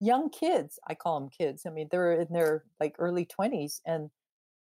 [0.00, 0.78] young kids.
[0.88, 1.66] I call them kids.
[1.66, 4.10] I mean, they're in their like early 20s and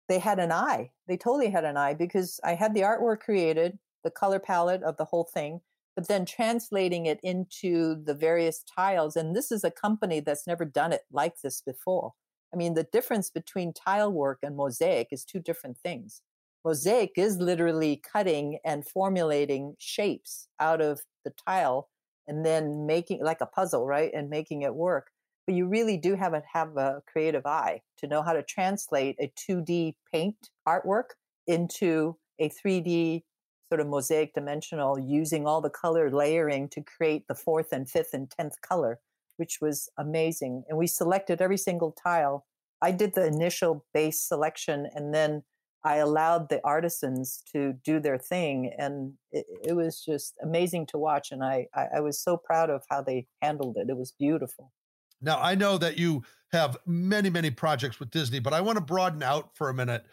[0.08, 0.90] they had an eye.
[1.08, 4.96] They totally had an eye because I had the artwork created, the color palette of
[4.96, 5.60] the whole thing,
[5.94, 9.16] but then translating it into the various tiles.
[9.16, 12.12] And this is a company that's never done it like this before.
[12.54, 16.22] I mean, the difference between tile work and mosaic is two different things.
[16.64, 21.88] Mosaic is literally cutting and formulating shapes out of the tile
[22.26, 24.10] and then making like a puzzle, right?
[24.12, 25.08] And making it work.
[25.46, 29.16] But you really do have to have a creative eye to know how to translate
[29.20, 31.14] a 2D paint artwork
[31.46, 33.22] into a 3D
[33.68, 38.12] sort of mosaic dimensional using all the color layering to create the fourth and fifth
[38.12, 39.00] and tenth color,
[39.36, 40.64] which was amazing.
[40.68, 42.46] And we selected every single tile.
[42.82, 45.42] I did the initial base selection and then
[45.84, 48.72] I allowed the artisans to do their thing.
[48.76, 51.30] And it, it was just amazing to watch.
[51.30, 53.88] And I, I, I was so proud of how they handled it.
[53.88, 54.72] It was beautiful.
[55.20, 58.84] Now, I know that you have many, many projects with Disney, but I want to
[58.84, 60.04] broaden out for a minute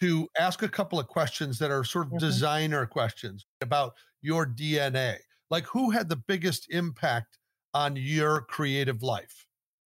[0.00, 2.26] to ask a couple of questions that are sort of mm-hmm.
[2.26, 5.16] designer questions about your DNA.
[5.50, 7.38] Like, who had the biggest impact
[7.74, 9.46] on your creative life?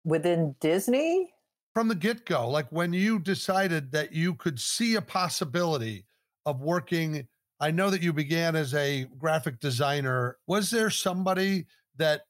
[0.05, 1.33] Within Disney?
[1.75, 6.07] From the get go, like when you decided that you could see a possibility
[6.47, 7.27] of working.
[7.61, 10.39] I know that you began as a graphic designer.
[10.47, 11.67] Was there somebody
[11.97, 12.23] that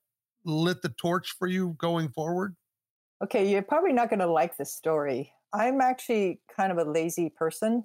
[0.47, 2.57] lit the torch for you going forward?
[3.23, 5.33] Okay, you're probably not going to like this story.
[5.53, 7.85] I'm actually kind of a lazy person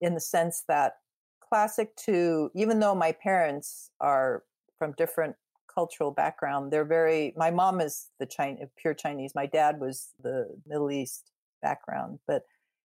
[0.00, 0.94] in the sense that
[1.40, 4.42] classic to even though my parents are
[4.78, 5.36] from different
[5.72, 9.32] cultural background, they're very my mom is the China, pure Chinese.
[9.34, 11.30] My dad was the Middle East
[11.62, 12.42] background, but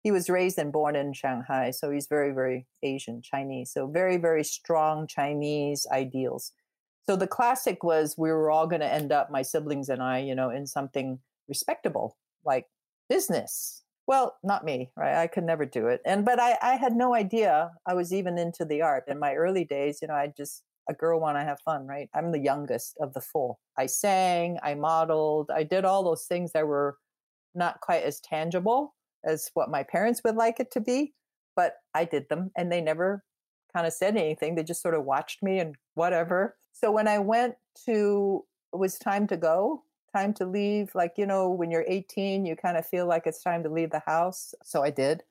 [0.04, 3.72] he was raised and born in Shanghai, so he's very very Asian Chinese.
[3.72, 6.52] So very very strong Chinese ideals.
[7.10, 10.20] So the classic was we were all going to end up my siblings and I,
[10.20, 12.68] you know, in something respectable like
[13.10, 15.16] business well, not me, right?
[15.16, 16.02] I could never do it.
[16.06, 19.06] And but I, I had no idea I was even into the art.
[19.08, 22.10] In my early days, you know, I just a girl want to have fun, right?
[22.14, 23.58] I'm the youngest of the four.
[23.78, 26.98] I sang, I modeled, I did all those things that were
[27.56, 31.14] not quite as tangible as what my parents would like it to be,
[31.56, 33.24] but I did them and they never
[33.74, 34.56] kind of said anything.
[34.56, 36.58] They just sort of watched me and whatever.
[36.74, 37.56] So when I went
[37.86, 39.84] to it was time to go,
[40.16, 40.94] time to leave.
[40.96, 43.92] Like, you know, when you're 18, you kind of feel like it's time to leave
[43.92, 44.54] the house.
[44.64, 45.24] So I did.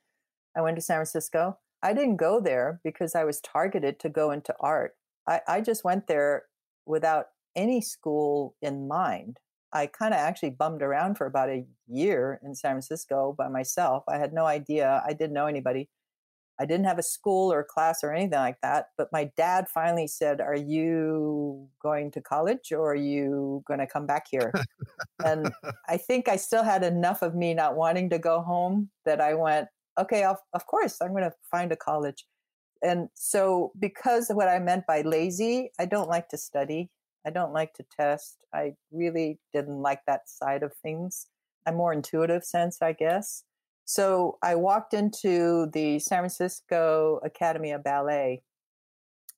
[0.57, 1.59] I went to San Francisco.
[1.83, 4.97] I didn't go there because I was targeted to go into art.
[5.27, 6.45] I, I just went there
[6.87, 9.39] without any school in mind.
[9.73, 14.05] I kind of actually bummed around for about a year in San Francisco by myself.
[14.09, 15.03] I had no idea.
[15.07, 15.89] I didn't know anybody.
[16.61, 18.89] I didn't have a school or class or anything like that.
[18.99, 23.87] But my dad finally said, Are you going to college or are you going to
[23.87, 24.53] come back here?
[25.25, 25.51] and
[25.89, 29.35] I think I still had enough of me not wanting to go home that I
[29.35, 29.69] went,
[29.99, 32.27] Okay, I'll, of course, I'm going to find a college.
[32.83, 36.91] And so, because of what I meant by lazy, I don't like to study.
[37.27, 38.39] I don't like to test.
[38.55, 41.27] I really didn't like that side of things.
[41.67, 43.45] I'm more intuitive sense, I guess.
[43.85, 48.43] So I walked into the San Francisco Academy of Ballet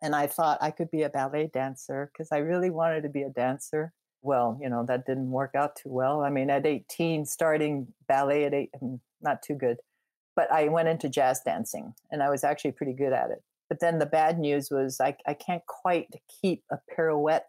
[0.02, 3.22] and I thought I could be a ballet dancer because I really wanted to be
[3.22, 3.92] a dancer.
[4.20, 6.22] Well, you know, that didn't work out too well.
[6.22, 9.78] I mean, at 18, starting ballet at eight, mm, not too good.
[10.34, 13.42] But I went into jazz dancing and I was actually pretty good at it.
[13.68, 16.08] But then the bad news was I, I can't quite
[16.42, 17.46] keep a pirouette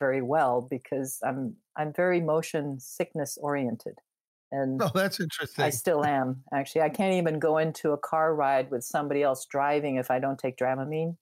[0.00, 3.98] very well because I'm I'm very motion sickness oriented.
[4.52, 5.64] And oh, that's interesting.
[5.64, 6.82] I still am actually.
[6.82, 10.38] I can't even go into a car ride with somebody else driving if I don't
[10.38, 11.16] take Dramamine.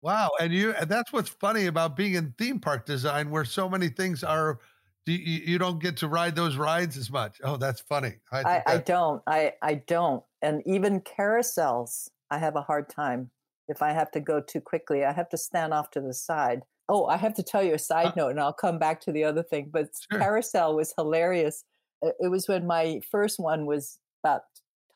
[0.00, 3.68] Wow, and you and that's what's funny about being in theme park design, where so
[3.68, 4.58] many things are.
[5.04, 7.40] You, you don't get to ride those rides as much.
[7.42, 8.14] Oh, that's funny.
[8.30, 9.20] I, I, I don't.
[9.26, 10.22] I I don't.
[10.42, 13.30] And even carousels, I have a hard time.
[13.66, 16.62] If I have to go too quickly, I have to stand off to the side.
[16.88, 19.12] Oh, I have to tell you a side uh, note, and I'll come back to
[19.12, 19.70] the other thing.
[19.72, 20.20] But sure.
[20.20, 21.64] carousel was hilarious
[22.04, 24.42] Uh, it was when my first one was about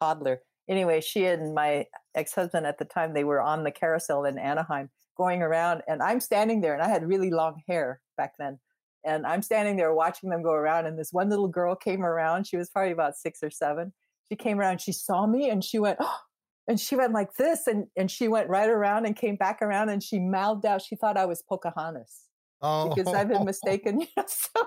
[0.01, 0.40] toddler.
[0.69, 4.90] Anyway, she and my ex-husband at the time they were on the carousel in Anaheim
[5.16, 8.59] going around and I'm standing there and I had really long hair back then.
[9.05, 12.47] And I'm standing there watching them go around and this one little girl came around.
[12.47, 13.92] She was probably about 6 or 7.
[14.29, 16.19] She came around, she saw me and she went, oh,
[16.66, 19.88] and she went like this and and she went right around and came back around
[19.88, 22.23] and she mouthed out she thought I was Pocahontas.
[22.62, 22.92] Oh.
[22.92, 23.45] Because I've been oh.
[23.45, 24.01] mistaken.
[24.07, 24.66] You know, so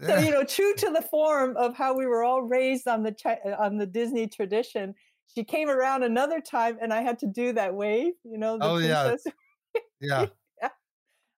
[0.00, 3.14] so you know, true to the form of how we were all raised on the
[3.58, 4.94] on the Disney tradition,
[5.34, 8.14] she came around another time, and I had to do that wave.
[8.24, 9.24] You know, oh princess.
[9.74, 10.26] yeah, yeah.
[10.62, 10.68] yeah.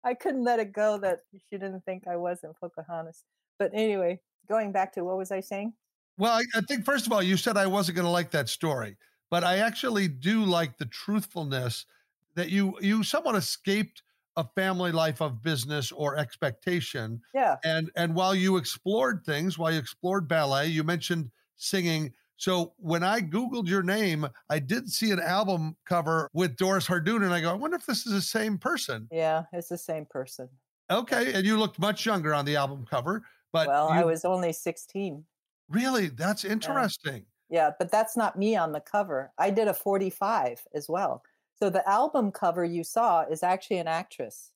[0.04, 3.24] I couldn't let it go that she didn't think I wasn't Pocahontas.
[3.58, 5.74] But anyway, going back to what was I saying?
[6.18, 8.48] Well, I, I think first of all, you said I wasn't going to like that
[8.48, 8.96] story,
[9.30, 11.86] but I actually do like the truthfulness
[12.34, 14.02] that you you somewhat escaped
[14.36, 17.20] a family life of business or expectation.
[17.34, 17.56] Yeah.
[17.64, 22.12] And and while you explored things, while you explored ballet, you mentioned singing.
[22.36, 27.22] So when I Googled your name, I did see an album cover with Doris Hardoon,
[27.22, 29.08] and I go, I wonder if this is the same person.
[29.12, 30.48] Yeah, it's the same person.
[30.90, 31.32] Okay.
[31.34, 34.52] And you looked much younger on the album cover, but well, you, I was only
[34.52, 35.24] 16.
[35.68, 37.24] really, that's interesting.
[37.48, 39.32] Yeah, but that's not me on the cover.
[39.38, 41.22] I did a 45 as well.
[41.62, 44.50] So the album cover you saw is actually an actress.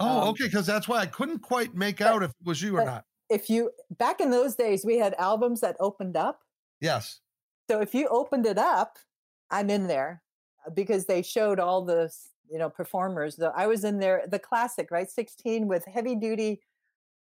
[0.00, 0.44] Oh, Um, okay.
[0.44, 3.04] Because that's why I couldn't quite make but- out if it was you or not.
[3.30, 6.40] If you back in those days, we had albums that opened up.
[6.80, 7.20] Yes.
[7.70, 8.98] So if you opened it up,
[9.50, 10.22] I'm in there
[10.66, 12.10] uh, because they showed all the
[12.50, 13.38] you know performers.
[13.38, 15.10] I was in there, the classic, right?
[15.10, 16.62] 16 with heavy duty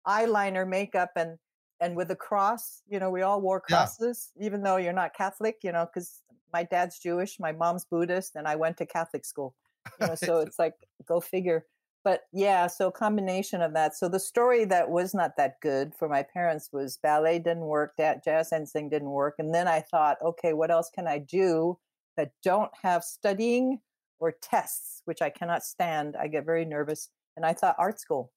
[0.07, 1.37] eyeliner, makeup, and
[1.81, 2.83] and with a cross.
[2.87, 3.89] You know, we all wore Yeah.
[3.89, 5.57] crosses, even though you're not Catholic.
[5.63, 6.21] You know, because
[6.53, 9.55] my dad's Jewish, my mom's Buddhist, and I went to Catholic school.
[9.99, 11.65] You know, so it's like go figure.
[12.03, 13.95] But yeah, so a combination of that.
[13.95, 17.93] So the story that was not that good for my parents was ballet didn't work,
[17.97, 21.77] da- jazz dancing didn't work, and then I thought, okay, what else can I do
[22.17, 23.81] that don't have studying
[24.19, 26.15] or tests, which I cannot stand.
[26.15, 28.31] I get very nervous, and I thought art school.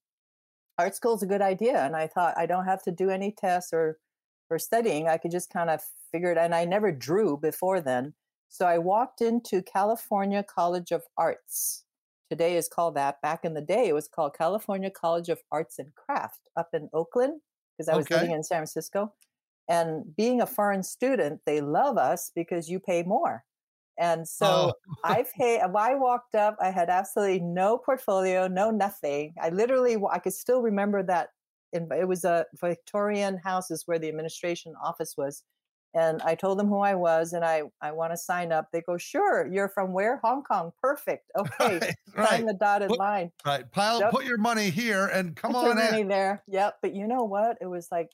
[0.79, 3.33] Art school is a good idea, and I thought I don't have to do any
[3.33, 3.99] tests or
[4.51, 5.09] or studying.
[5.09, 5.81] I could just kind of
[6.13, 6.39] figure it.
[6.39, 8.15] And I never drew before then,
[8.49, 11.85] so I walked into California College of Arts
[12.31, 13.21] today is called that.
[13.23, 16.89] Back in the day, it was called California College of Arts and Craft up in
[16.93, 17.41] Oakland
[17.77, 18.11] because I was Okay.
[18.11, 19.15] living in San Francisco.
[19.69, 23.45] And being a foreign student, they love us because you pay more.
[23.99, 25.59] And so Oh, I pay.
[25.61, 29.35] When I walked up, I had absolutely no portfolio, no nothing.
[29.41, 31.29] I literally, I could still remember that.
[31.73, 35.43] In, it was a Victorian house, is where the administration office was.
[35.93, 38.67] And I told them who I was, and I I want to sign up.
[38.73, 39.47] They go, sure.
[39.53, 40.21] You're from where?
[40.25, 40.73] Hong Kong.
[40.83, 41.31] Perfect.
[41.39, 41.79] Okay.
[41.79, 41.83] right.
[41.83, 42.47] Sign Right.
[42.47, 43.31] the dotted Put- line.
[43.47, 43.71] right.
[43.73, 44.11] Pile, Yep.
[44.11, 46.09] put your money here and come Put your on money in.
[46.09, 46.43] there.
[46.49, 46.79] Yep.
[46.83, 47.59] But you know what?
[47.61, 48.11] It was like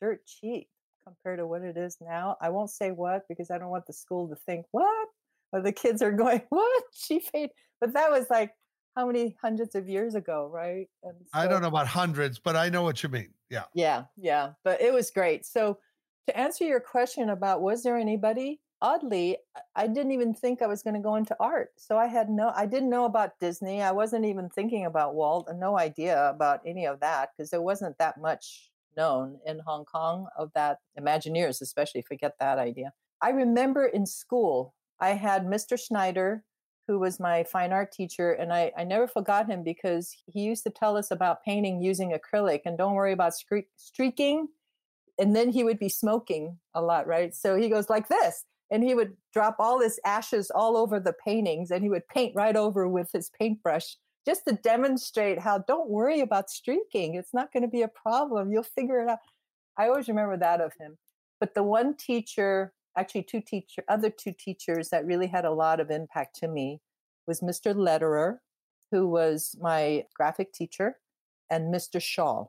[0.00, 0.68] dirt cheap
[1.04, 2.36] compared to what it is now.
[2.40, 5.08] I won't say what because I don't want the school to think what,
[5.54, 7.50] or the kids are going what she paid.
[7.80, 8.50] But that was like
[8.96, 10.88] how many hundreds of years ago, right?
[11.02, 13.30] And I don't know about hundreds, but I know what you mean.
[13.50, 13.64] Yeah.
[13.72, 14.50] Yeah, yeah.
[14.64, 15.46] But it was great.
[15.46, 15.78] So
[16.26, 18.60] to answer your question about was there anybody?
[18.82, 19.38] Oddly,
[19.76, 21.70] I- didn't even think I was going to go into art.
[21.76, 23.80] So I had no I didn't know about Disney.
[23.80, 27.62] I wasn't even thinking about Walt, and no idea about any of that because there
[27.62, 32.92] wasn't that much known in Hong Kong of that Imagineers, especially forget that idea.
[33.22, 35.78] I remember in school, I had Mr.
[35.78, 36.44] Schneider,
[36.86, 40.64] who was my fine art teacher, and I, I never forgot him because he used
[40.64, 44.48] to tell us about painting using acrylic and don't worry about scre- streaking.
[45.18, 47.34] And then he would be smoking a lot, right?
[47.34, 51.14] So he goes like this, and he would drop all his ashes all over the
[51.24, 55.88] paintings, and he would paint right over with his paintbrush just to demonstrate how don't
[55.88, 57.14] worry about streaking.
[57.14, 58.52] It's not going to be a problem.
[58.52, 59.18] You'll figure it out.
[59.76, 60.96] I always remember that of him.
[61.40, 65.80] But the one teacher, actually two teacher, other two teachers that really had a lot
[65.80, 66.80] of impact to me
[67.26, 67.74] was Mr.
[67.74, 68.40] Lederer,
[68.90, 70.98] who was my graphic teacher,
[71.50, 72.00] and Mr.
[72.00, 72.46] Shaw.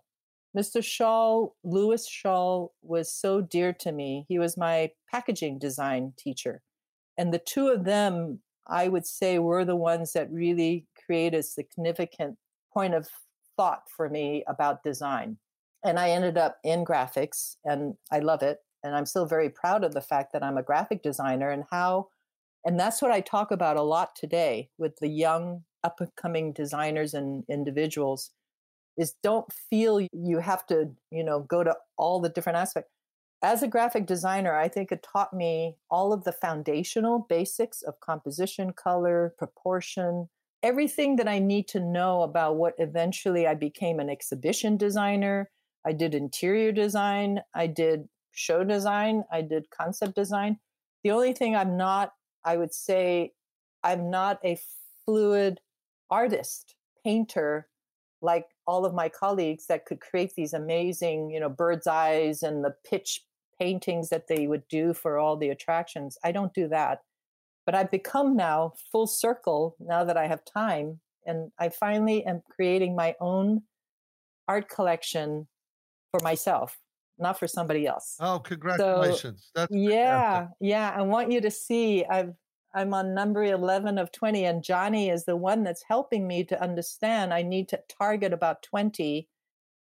[0.56, 0.84] Mr.
[0.84, 4.26] Shaw, Lewis Shaw, was so dear to me.
[4.30, 6.62] He was my packaging design teacher.
[7.18, 11.44] And the two of them, I would say, were the ones that really created a
[11.44, 12.38] significant
[12.74, 13.08] point of
[13.58, 15.38] thought for me about design.
[15.84, 18.60] And I ended up in graphics, and I love it.
[18.86, 22.10] And I'm still very proud of the fact that I'm a graphic designer and how,
[22.64, 26.54] and that's what I talk about a lot today with the young, up and coming
[26.54, 28.32] designers and individuals
[28.98, 32.92] is don't feel you have to, you know, go to all the different aspects.
[33.42, 38.00] As a graphic designer, I think it taught me all of the foundational basics of
[38.00, 40.30] composition, color, proportion,
[40.64, 45.52] everything that I need to know about what eventually I became an exhibition designer.
[45.86, 50.60] I did interior design, I did show design, I did concept design.
[51.04, 53.34] The only thing I'm not, I would say,
[53.84, 54.60] I'm not a
[55.06, 55.60] fluid
[56.10, 57.68] artist, painter
[58.22, 62.64] like all of my colleagues that could create these amazing, you know, bird's eyes and
[62.64, 63.22] the pitch
[63.60, 66.18] paintings that they would do for all the attractions.
[66.24, 67.02] I don't do that.
[67.66, 71.00] But I've become now full circle now that I have time.
[71.26, 73.64] And I finally am creating my own
[74.48, 75.48] art collection
[76.12, 76.78] for myself,
[77.18, 78.18] not for somebody else.
[78.20, 79.52] Oh, congratulations.
[79.56, 80.94] That's Yeah, yeah.
[80.96, 82.06] I want you to see.
[82.06, 82.34] I've
[82.74, 86.62] I'm on number eleven of twenty, and Johnny is the one that's helping me to
[86.62, 87.34] understand.
[87.34, 89.30] I need to target about twenty,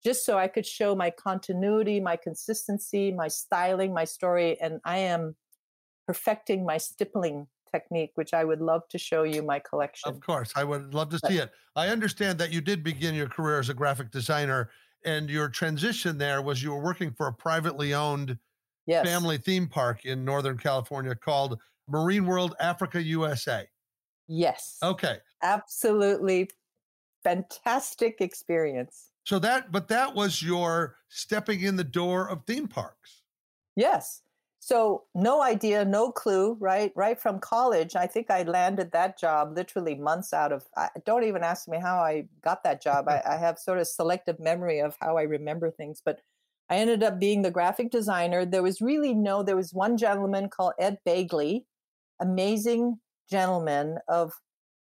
[0.03, 4.99] just so I could show my continuity, my consistency, my styling, my story, and I
[4.99, 5.35] am
[6.05, 10.09] perfecting my stippling technique, which I would love to show you my collection.
[10.09, 11.51] Of course, I would love to see it.
[11.75, 14.69] I understand that you did begin your career as a graphic designer,
[15.05, 18.37] and your transition there was you were working for a privately owned
[18.85, 19.05] yes.
[19.05, 23.67] family theme park in Northern California called Marine World Africa USA.
[24.27, 24.77] Yes.
[24.81, 25.17] Okay.
[25.41, 26.49] Absolutely
[27.23, 29.09] fantastic experience.
[29.25, 33.21] So that, but that was your stepping in the door of theme parks.
[33.75, 34.22] Yes.
[34.65, 36.93] So no idea, no clue, right?
[36.95, 40.63] Right from college, I think I landed that job literally months out of.
[40.77, 43.09] I, don't even ask me how I got that job.
[43.09, 46.21] I, I have sort of selective memory of how I remember things, but
[46.69, 48.45] I ended up being the graphic designer.
[48.45, 49.43] There was really no.
[49.43, 51.65] There was one gentleman called Ed Bagley,
[52.21, 52.99] amazing
[53.29, 54.31] gentleman of.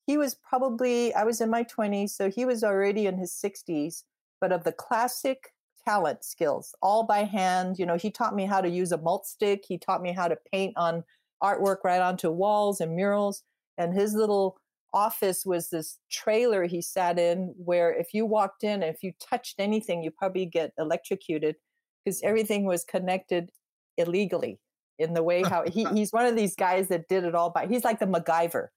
[0.07, 4.05] He was probably I was in my twenties, so he was already in his sixties,
[4.41, 5.53] but of the classic
[5.89, 7.79] talent skills, all by hand.
[7.79, 9.65] You know, he taught me how to use a mahl stick.
[9.67, 11.05] He taught me how to paint on
[11.43, 13.43] artwork right onto walls and murals.
[13.79, 14.59] And his little
[14.93, 19.57] office was this trailer he sat in where if you walked in, if you touched
[19.59, 21.57] anything, you probably get electrocuted
[22.05, 23.51] because everything was connected
[23.97, 24.59] illegally
[24.99, 27.67] in the way how he, he's one of these guys that did it all by
[27.67, 28.69] he's like the MacGyver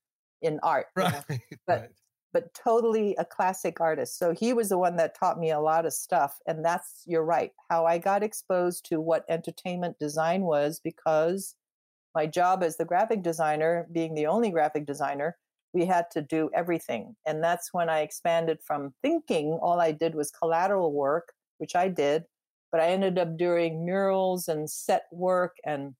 [0.41, 0.87] in art.
[0.95, 1.13] Right.
[1.29, 1.39] You know?
[1.67, 1.89] But right.
[2.33, 4.17] But totally a classic artist.
[4.17, 6.39] So he was the one that taught me a lot of stuff.
[6.47, 11.55] And that's, you're right, how I got exposed to what entertainment design was because
[12.15, 15.37] my job as the graphic designer, being the only graphic designer,
[15.73, 17.15] we had to do everything.
[17.25, 21.87] And that's when I expanded from thinking all I did was collateral work, which I
[21.87, 22.25] did,
[22.71, 25.95] but I ended up doing murals and set work and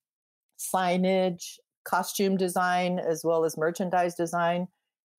[0.60, 4.68] signage, costume design, as well as merchandise design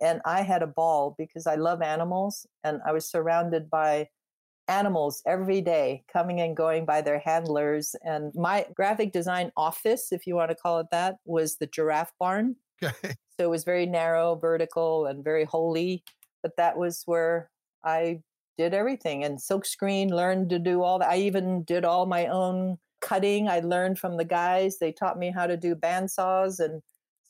[0.02, 4.08] and I had a ball because I love animals and I was surrounded by
[4.68, 10.26] animals every day coming and going by their handlers and my graphic design office if
[10.26, 12.56] you want to call it that was the giraffe barn.
[12.82, 13.14] Okay.
[13.38, 16.02] so it was very narrow vertical and very holy
[16.42, 17.48] but that was where
[17.84, 18.20] I
[18.58, 22.78] did everything and silkscreen learned to do all that I even did all my own
[23.02, 23.48] cutting.
[23.48, 24.78] I learned from the guys.
[24.78, 26.80] They taught me how to do bandsaws and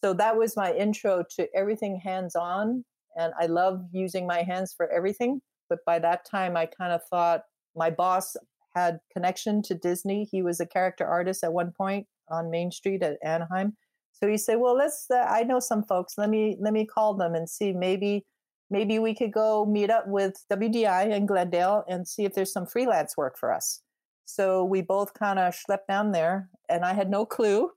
[0.03, 2.85] so that was my intro to everything hands on
[3.17, 7.01] and i love using my hands for everything but by that time i kind of
[7.11, 7.43] thought
[7.77, 8.37] my boss
[8.75, 10.27] had connection to disney.
[10.31, 13.77] He was a character artist at one point on main street at anaheim.
[14.13, 16.15] So he said well let's uh, i know some folks.
[16.17, 17.73] Let me let me call them and see.
[17.73, 18.25] Maybe
[18.71, 22.67] maybe we could go meet up with wdi in glendale and see if there's some
[22.67, 23.81] freelance work for us.
[24.25, 27.71] So we both kind of schlepped down there and i had no clue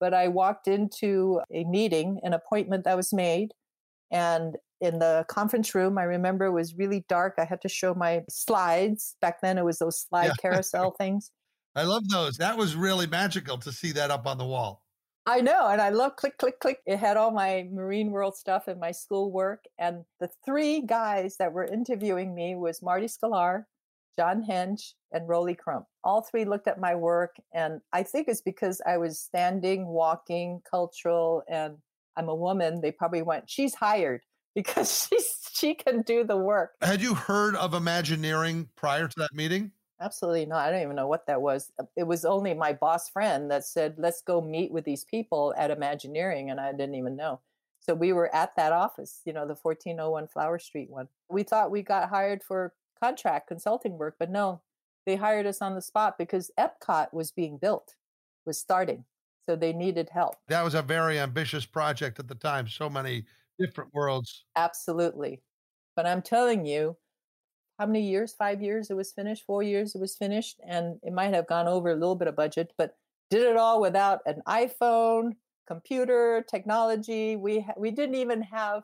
[0.00, 3.52] but I walked into a meeting, an appointment that was made,
[4.10, 7.34] and in the conference room, I remember it was really dark.
[7.38, 9.16] I had to show my slides.
[9.20, 10.34] Back then, it was those slide Yeah.
[10.40, 11.32] carousel things.
[11.74, 12.36] I love those.
[12.36, 14.84] That was really magical to see that up on the wall.
[15.26, 16.78] I know, and I love click, click, click.
[16.86, 19.64] It had all my Marine World stuff and my school work.
[19.78, 23.64] And the three guys that were interviewing me was Marty Sklar,
[24.18, 25.86] John Hench, and Rolly Crump.
[26.02, 30.60] All three looked at my work, and I think it's because I was standing, walking,
[30.68, 31.76] cultural, and
[32.16, 32.80] I'm a woman.
[32.80, 34.22] They probably went, "She's hired
[34.56, 39.32] because she's she can do the work." Had you heard of Imagineering prior to that
[39.32, 39.70] meeting?
[40.00, 40.66] Absolutely not.
[40.66, 41.70] I don't even know what that was.
[41.78, 45.52] Uh, it was only my boss friend that said, let's go meet with these people
[45.58, 46.50] at Imagineering.
[46.50, 47.40] And I didn't even know.
[47.80, 51.08] So we were at that office, you know, the 1401 Flower Street one.
[51.28, 54.60] We thought we got hired for contract consulting work, but no,
[55.06, 57.94] they hired us on the spot because Epcot was being built,
[58.44, 59.04] was starting.
[59.46, 60.36] So they needed help.
[60.48, 62.68] That was a very ambitious project at the time.
[62.68, 63.24] So many
[63.58, 64.44] different worlds.
[64.56, 65.40] Absolutely.
[65.96, 66.96] But I'm telling you,
[67.78, 68.34] how many years?
[68.34, 70.60] Five years it was finished, four years it was finished.
[70.66, 72.96] And it might have gone over a little bit of budget, but
[73.30, 75.32] did it all without an iPhone,
[75.66, 77.36] computer, technology.
[77.36, 78.82] We, ha- we didn't even have,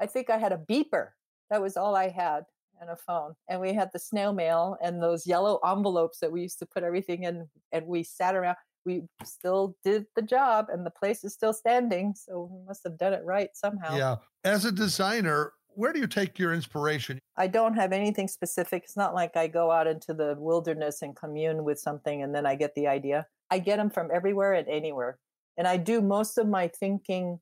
[0.00, 1.10] I think I had a beeper.
[1.50, 2.46] That was all I had
[2.80, 3.34] and a phone.
[3.48, 6.82] And we had the snail mail and those yellow envelopes that we used to put
[6.82, 7.48] everything in.
[7.72, 8.56] And we sat around.
[8.84, 12.14] We still did the job and the place is still standing.
[12.14, 13.96] So we must have done it right somehow.
[13.96, 14.16] Yeah.
[14.44, 17.18] As a designer, where do you take your inspiration?
[17.36, 18.84] I don't have anything specific.
[18.84, 22.46] It's not like I go out into the wilderness and commune with something and then
[22.46, 23.26] I get the idea.
[23.50, 25.18] I get them from everywhere and anywhere.
[25.56, 27.40] And I do most of my thinking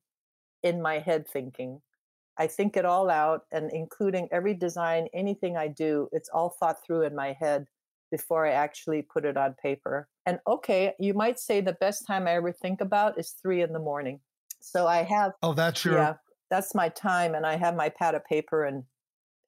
[0.63, 1.81] in my head thinking.
[2.37, 6.77] I think it all out and including every design, anything I do, it's all thought
[6.85, 7.67] through in my head
[8.11, 10.07] before I actually put it on paper.
[10.25, 13.73] And okay, you might say the best time I ever think about is three in
[13.73, 14.19] the morning.
[14.61, 16.13] So I have Oh, that's your yeah,
[16.49, 18.83] that's my time, and I have my pad of paper and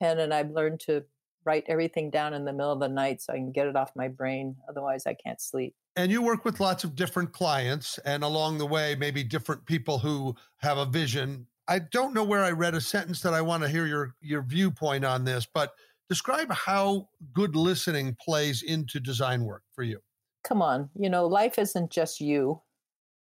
[0.01, 1.03] pen, and I've learned to
[1.45, 3.91] write everything down in the middle of the night so I can get it off
[3.95, 4.55] my brain.
[4.67, 5.75] Otherwise, I can't sleep.
[5.95, 9.99] and you work with lots of different clients and along the way maybe different people
[9.99, 13.63] who have a vision i don't know where i read a sentence that i want
[13.63, 15.73] to hear your your viewpoint on this but
[16.09, 19.99] describe how good listening plays into design work for you
[20.45, 22.61] come on, you know, life isn't just you.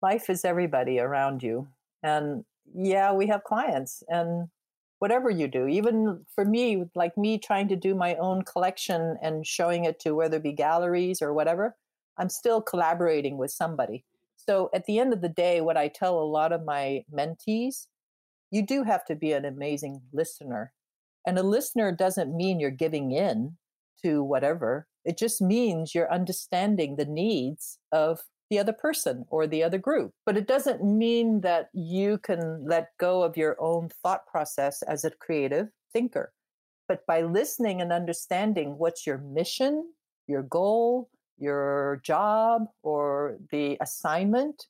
[0.02, 1.68] Life is everybody around you.
[2.04, 4.48] And yeah, we have clients and
[5.00, 9.46] whatever you do, even for me, like me trying to do my own collection and
[9.46, 11.76] showing it to whether it be galleries or whatever,
[12.18, 14.06] I'm still collaborating with somebody.
[14.36, 17.88] So at the end of the day, what I tell a lot of my mentees,
[18.52, 20.74] you do have to be an amazing listener.
[21.26, 23.58] And a listener doesn't mean you're giving in
[24.04, 24.88] to whatever.
[25.04, 30.14] It just means you're understanding the needs of the other person or the other group.
[30.26, 35.04] But it doesn't mean that you can let go of your own thought process as
[35.04, 36.32] a creative thinker.
[36.88, 39.92] But by listening and understanding what's your mission,
[40.28, 44.68] your goal, your job, or the assignment,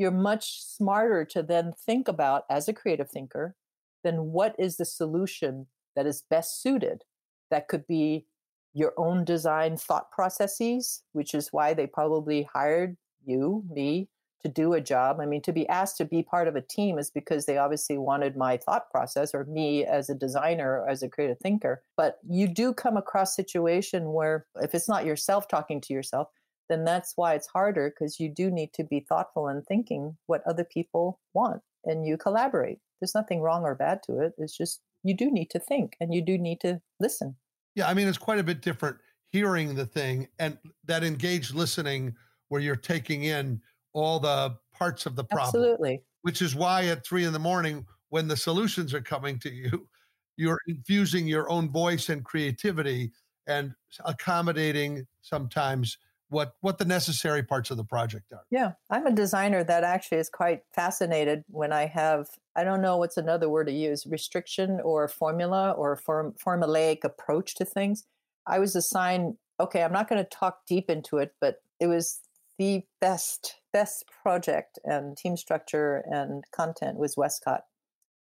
[0.00, 3.54] you're much smarter to then think about as a creative thinker
[4.02, 7.04] then what is the solution that is best suited
[7.50, 8.26] that could be
[8.72, 14.08] your own design thought processes which is why they probably hired you, me,
[14.42, 15.18] to do a job.
[15.20, 17.98] I mean, to be asked to be part of a team is because they obviously
[17.98, 21.82] wanted my thought process or me as a designer, as a creative thinker.
[21.96, 26.28] But you do come across situation where if it's not yourself talking to yourself,
[26.70, 30.46] then that's why it's harder because you do need to be thoughtful and thinking what
[30.46, 32.78] other people want and you collaborate.
[33.00, 34.34] There's nothing wrong or bad to it.
[34.38, 37.36] It's just you do need to think and you do need to listen.
[37.74, 38.98] Yeah, I mean, it's quite a bit different
[39.32, 42.14] hearing the thing and that engaged listening
[42.48, 43.60] where you're taking in
[43.92, 45.48] all the parts of the problem.
[45.48, 46.02] Absolutely.
[46.22, 49.88] Which is why at three in the morning, when the solutions are coming to you,
[50.36, 53.12] you're infusing your own voice and creativity
[53.46, 55.98] and accommodating sometimes
[56.30, 58.44] what what the necessary parts of the project are.
[58.50, 62.96] Yeah, I'm a designer that actually is quite fascinated when I have I don't know
[62.96, 68.04] what's another word to use restriction or formula or form, formulaic approach to things.
[68.46, 72.20] I was assigned okay, I'm not going to talk deep into it, but it was
[72.58, 77.60] the best best project and team structure and content was Westcot.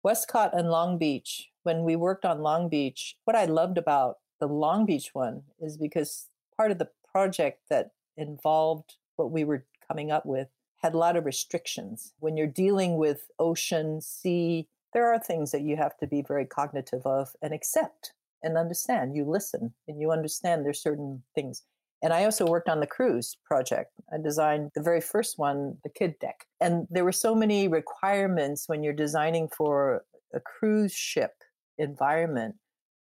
[0.07, 1.49] Westcot and Long Beach.
[1.63, 5.79] When we worked on Long Beach, what I loved about the Long Beach one is
[5.79, 10.49] because part of the project that involved what we were coming up with
[10.83, 12.13] had a lot of restrictions.
[12.19, 16.45] When you're dealing with ocean, sea, there are things that you have to be very
[16.45, 18.13] cognitive of and accept
[18.43, 19.17] and understand.
[19.17, 21.63] You listen and you understand there's certain things.
[22.03, 23.93] And I also worked on the cruise project.
[24.13, 26.45] I designed the very first one, the kid deck.
[26.61, 30.05] And there were so many requirements when you're designing for
[30.35, 31.33] a cruise ship
[31.79, 32.57] environment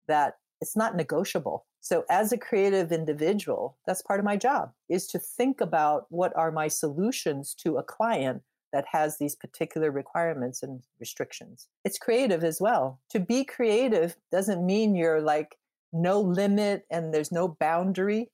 [0.06, 1.64] that it's not negotiable.
[1.80, 6.36] So as a creative individual, that's part of my job is to think about what
[6.36, 11.66] are my solutions to a client that has these particular requirements and restrictions.
[11.84, 13.00] It's creative as well.
[13.10, 15.56] To be creative doesn't mean you're like
[15.92, 18.30] no limit and there's no boundary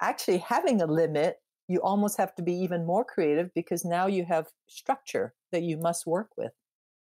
[0.00, 4.24] actually having a limit, you almost have to be even more creative because now you
[4.24, 6.52] have structure that you must work with,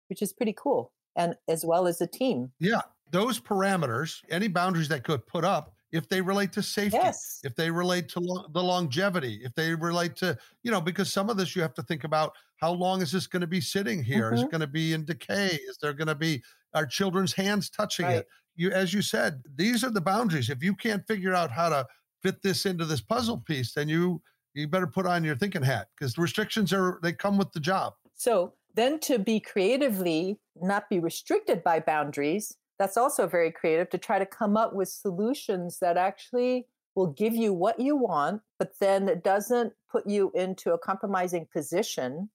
[0.09, 0.93] which is pretty cool.
[1.16, 2.53] And as well as a team.
[2.59, 2.80] Yeah.
[3.11, 7.38] Those parameters, any boundaries that could put up, if they relate to safety, yes.
[7.45, 11.30] if they relate to lo- the longevity, if they relate to, you know, because some
[11.30, 14.03] of this you have to think about how long is this going to be sitting
[14.03, 14.26] here?
[14.26, 14.34] Mm-hmm.
[14.34, 15.57] Is it going to be in decay?
[15.68, 16.42] Is there going to be
[16.74, 18.16] our children's hands touching right.
[18.16, 18.28] it?
[18.57, 20.51] You, as you said, these are the boundaries.
[20.51, 21.86] If you can't figure out how to
[22.24, 24.20] fit this into this puzzle piece, then you
[24.53, 27.61] you better put on your thinking hat because the restrictions are they come with the
[27.61, 27.95] job.
[28.14, 33.99] So then to be creatively not be restricted by boundaries, that's also very creative to
[33.99, 38.72] try to come up with solutions that actually will give you what you want, but
[38.81, 42.31] then it doesn't put you into a compromising position.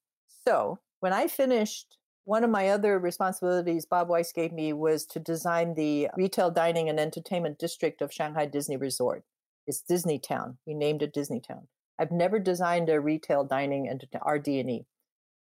[0.46, 5.18] So when I finished one of my other responsibilities Bob Weis gave me was to
[5.18, 9.24] design the retail dining and entertainment district of Shanghai Disney Resort.
[9.66, 10.58] It's Disney Town.
[10.66, 11.66] We named it Disney Town.
[11.98, 14.86] I've never designed a retail dining and RD&E.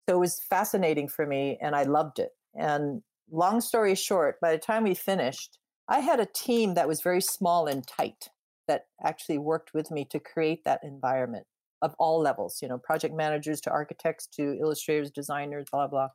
[0.08, 2.32] So it was fascinating for me and I loved it.
[2.56, 7.02] And long story short, by the time we finished, I had a team that was
[7.02, 8.30] very small and tight
[8.68, 11.46] that actually worked with me to create that environment
[11.82, 16.08] of all levels, you know, project managers to architects to illustrators, designers, blah, blah.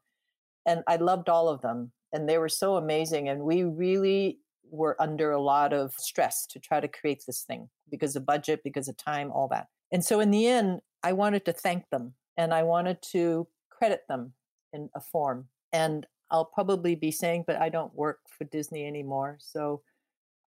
[0.65, 1.93] And I loved all of them.
[2.13, 3.29] And they were so amazing.
[3.29, 4.39] And we really
[4.71, 8.61] were under a lot of stress to try to create this thing because of budget,
[8.65, 9.67] because of time, all that.
[9.93, 14.03] And so in the end, I wanted to thank them and I wanted to credit
[14.09, 14.33] them
[14.73, 15.49] in a form.
[15.73, 19.39] And I'll probably be saying, but I don't work for Disney anymore.
[19.41, 19.83] So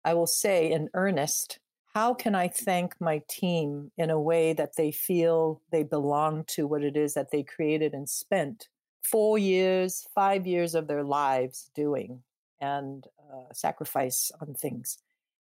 [0.05, 1.59] I will say in earnest,
[1.93, 6.67] how can I thank my team in a way that they feel they belong to
[6.67, 8.69] what it is that they created and spent
[9.01, 12.23] four years, five years of their lives doing?
[12.61, 14.99] and uh, sacrifice on things.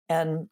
[0.09, 0.47] And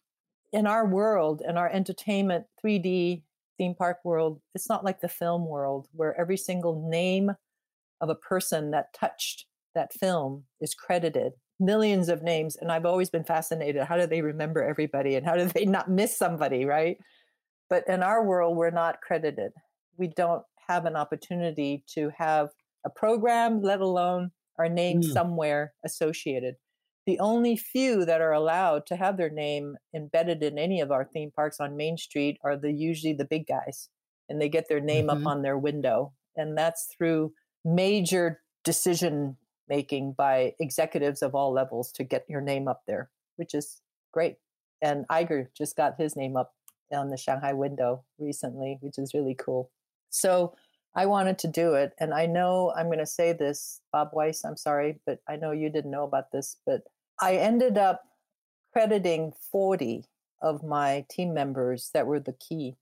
[0.52, 3.24] in our world, in our entertainment, 3D
[3.58, 7.32] theme park world, it's not like the film world where every single name
[8.02, 9.46] of a person that touched
[9.76, 11.34] that film is credited.
[11.60, 12.56] Millions of names.
[12.56, 13.84] And I've always been fascinated.
[13.84, 16.98] How do they remember everybody and how do they not miss somebody, right?
[17.70, 19.52] But in our world, we're not credited.
[19.98, 22.50] We don't have an opportunity to have
[22.86, 25.14] a program, let alone our name mm.
[25.14, 26.56] somewhere associated.
[27.06, 31.06] The only few that are allowed to have their name embedded in any of our
[31.06, 33.90] theme parks on Main Street are the usually the big guys,
[34.28, 35.26] and they get their name mm-hmm.
[35.26, 37.34] up on their window, and that's through
[37.66, 39.38] major decision
[39.70, 44.38] making by executives of all levels to get your name up there, which is great.
[44.82, 46.54] And Iger just got his name up
[46.92, 49.72] on the Shanghai window recently, which is really cool.
[50.10, 50.56] So
[50.96, 51.94] I wanted to do it.
[52.00, 55.52] And I know I'm going to say this, Bob Weis, I'm sorry, but I know
[55.52, 56.84] you didn't know about this, but
[57.22, 58.04] I ended up
[58.74, 60.06] crediting 40
[60.42, 62.76] of my team members that were the key.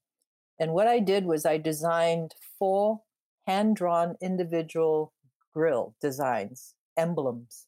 [0.60, 3.02] And what I did was I designed four
[3.46, 5.14] hand drawn individual
[5.54, 7.68] grill designs, emblems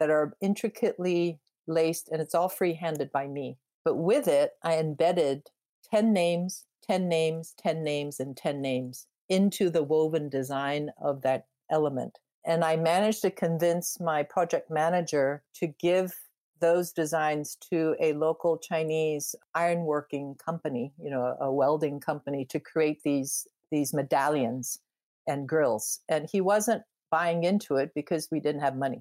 [0.00, 3.56] that are intricately laced, and it's all free handed by me.
[3.84, 5.48] But with it, I embedded
[5.90, 11.46] 10 names, 10 names, 10 names, and 10 names into the woven design of that
[11.70, 12.18] element.
[12.44, 16.14] And I managed to convince my project manager to give
[16.60, 23.02] those designs to a local Chinese ironworking company, you know, a welding company to create
[23.02, 24.78] these these medallions
[25.26, 26.00] and grills.
[26.08, 26.82] And he wasn't
[27.14, 29.00] buying into it because we didn't have money.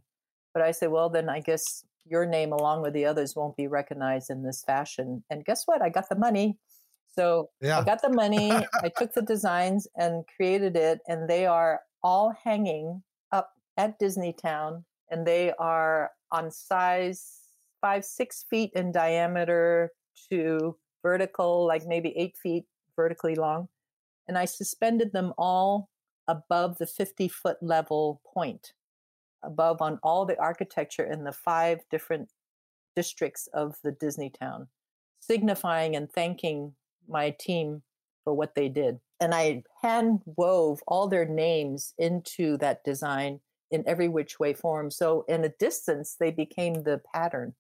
[0.54, 3.66] But I said, well, then I guess your name along with the others won't be
[3.66, 5.24] recognized in this fashion.
[5.32, 5.82] And guess what?
[5.82, 6.60] I got the money.
[7.18, 7.80] So yeah.
[7.80, 8.52] I got the money,
[8.84, 13.02] I took the designs and created it, and they are all hanging
[13.32, 17.40] up at Disneytown, and they are on size
[17.82, 19.92] five, six feet in diameter
[20.30, 23.70] to vertical, like maybe eight feet vertically long.
[24.28, 25.90] And I suspended them all
[26.28, 28.74] above the 50 foot level point,
[29.44, 32.30] above on all the architecture in the five different
[32.96, 34.68] districts of the Disneytown,
[35.20, 36.74] signifying and thanking
[37.08, 37.82] my team
[38.24, 39.00] for what they did.
[39.20, 43.40] And I hand wove all their names into that design
[43.72, 44.92] in every which way form.
[44.92, 47.56] So in a distance, they became the pattern,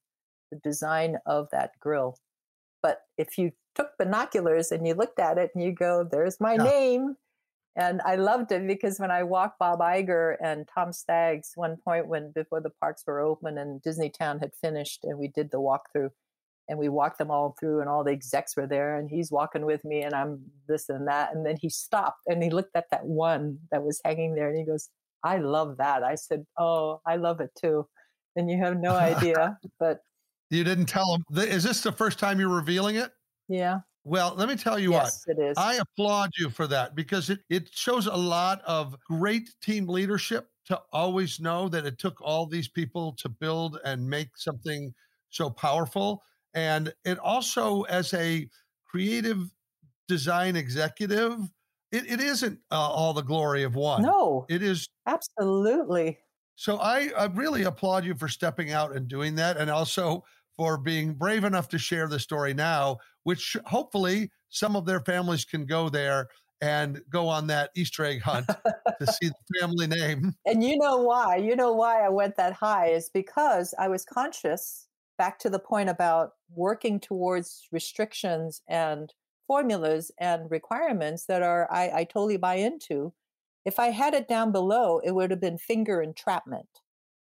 [0.52, 2.18] the design of that grill.
[2.82, 6.54] But if you took binoculars and you looked at it and you go, there's my
[6.54, 6.64] yeah.
[6.64, 7.16] name.
[7.76, 12.08] And I loved it because when I walked Bob Iger and Tom Staggs one point
[12.08, 16.10] when before the parks were open and Disneytown had finished and we did the walkthrough,
[16.70, 19.66] and we walked them all through and all the execs were there and he's walking
[19.66, 22.90] with me and i'm this and that and then he stopped and he looked at
[22.92, 24.90] that one that was hanging there and he goes
[25.24, 26.04] i love that.
[26.04, 27.88] I said oh i love it too.
[28.36, 30.00] And you have no idea but
[30.50, 33.12] you didn't tell him is this the first time you're revealing it?
[33.48, 35.38] Yeah well, let me tell you yes, what.
[35.38, 35.58] It is.
[35.58, 40.50] I applaud you for that because it, it shows a lot of great team leadership
[40.66, 44.94] to always know that it took all these people to build and make something
[45.30, 46.24] so powerful.
[46.54, 48.50] And it also, as a
[48.86, 49.50] creative
[50.08, 51.40] design executive,
[51.92, 54.02] it, it isn't uh, all the glory of one.
[54.04, 56.20] No, it is absolutely.
[56.56, 60.24] So I, I really applaud you for stepping out and doing that, and also
[60.58, 65.46] for being brave enough to share the story now, which hopefully some of their families
[65.46, 66.28] can go there
[66.62, 70.34] and go on that Easter egg hunt to see the family name.
[70.46, 71.36] And you know why?
[71.36, 74.88] You know why I went that high is because I was conscious
[75.18, 79.14] back to the point about working towards restrictions and
[79.46, 83.14] formulas and requirements that are I, I totally buy into.
[83.66, 86.68] If I had it down below, it would have been finger entrapment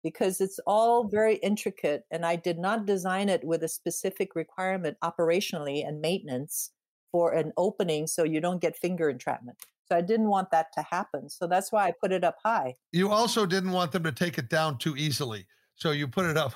[0.02, 4.96] because it's all very intricate and I did not design it with a specific requirement
[5.02, 6.70] operationally and maintenance
[7.10, 9.58] for an opening so you don't get finger entrapment.
[9.86, 11.28] So I didn't want that to happen.
[11.28, 12.74] So that's why I put it up high.
[12.92, 15.46] You also didn't want them to take it down too easily.
[15.76, 16.54] So you put it up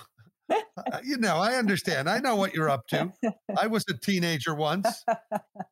[0.50, 2.08] Uh, you know, I understand.
[2.08, 3.12] I know what you're up to.
[3.58, 5.04] I was a teenager once.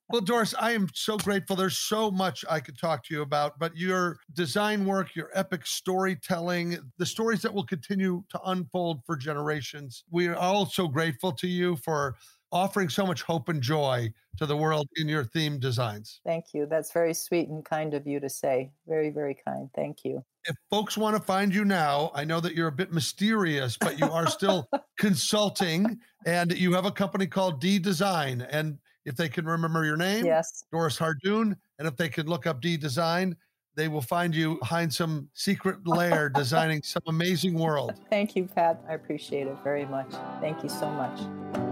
[0.08, 1.56] Well, Doris, I am so grateful.
[1.56, 5.66] There's so much I could talk to you about, but your design work, your epic
[5.66, 10.04] storytelling, the stories that will continue to unfold for generations.
[10.10, 12.16] We are all so grateful to you for
[12.54, 16.20] offering so much hope and joy to the world in your theme designs.
[16.24, 16.66] Thank you.
[16.66, 18.70] That's very sweet and kind of you to say.
[18.86, 19.68] Very, very kind.
[19.74, 20.24] Thank you.
[20.46, 23.98] If folks want to find you now, I know that you're a bit mysterious, but
[23.98, 28.46] you are still consulting and you have a company called D Design.
[28.50, 32.46] And if they can remember your name, yes, Doris Hardoon, and if they can look
[32.46, 33.36] up D Design,
[33.74, 37.94] they will find you behind some secret lair designing some amazing world.
[38.10, 38.80] Thank you, Pat.
[38.88, 40.12] I appreciate it very much.
[40.40, 41.63] Thank you so much.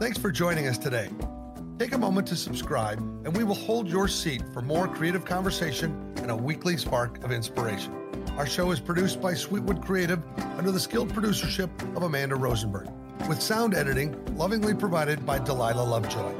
[0.00, 1.10] Thanks for joining us today.
[1.78, 6.14] Take a moment to subscribe, and we will hold your seat for more creative conversation
[6.16, 7.94] and a weekly spark of inspiration.
[8.38, 10.22] Our show is produced by Sweetwood Creative
[10.56, 12.88] under the skilled producership of Amanda Rosenberg,
[13.28, 16.34] with sound editing lovingly provided by Delilah Lovejoy.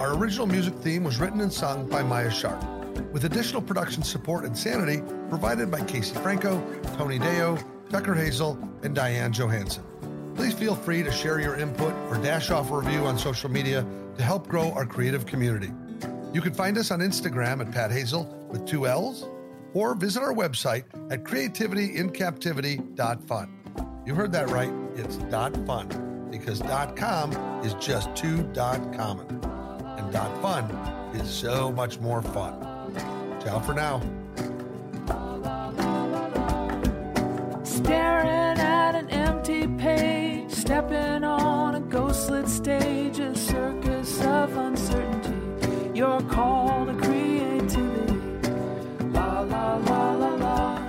[0.00, 2.64] Our original music theme was written and sung by Maya Sharp,
[3.12, 6.58] with additional production support and sanity provided by Casey Franco,
[6.96, 7.58] Tony Deo,
[7.90, 9.84] Tucker Hazel, and Diane Johansson.
[10.34, 13.86] Please feel free to share your input or dash off a review on social media
[14.16, 15.70] to help grow our creative community.
[16.32, 19.26] You can find us on Instagram at Pat Hazel with two L's
[19.72, 23.50] or visit our website at creativityincaptivity.fun.
[24.06, 24.72] You heard that right.
[24.96, 27.32] It's dot .fun because dot .com
[27.64, 29.26] is just too dot .common
[29.98, 30.64] and dot .fun
[31.14, 32.60] is so much more fun.
[33.42, 34.02] Ciao for now.
[37.84, 45.90] staring at an empty page, stepping on a ghostlit stage, a circus of uncertainty.
[45.94, 48.48] You're called to creativity.
[49.12, 50.83] La la la la la.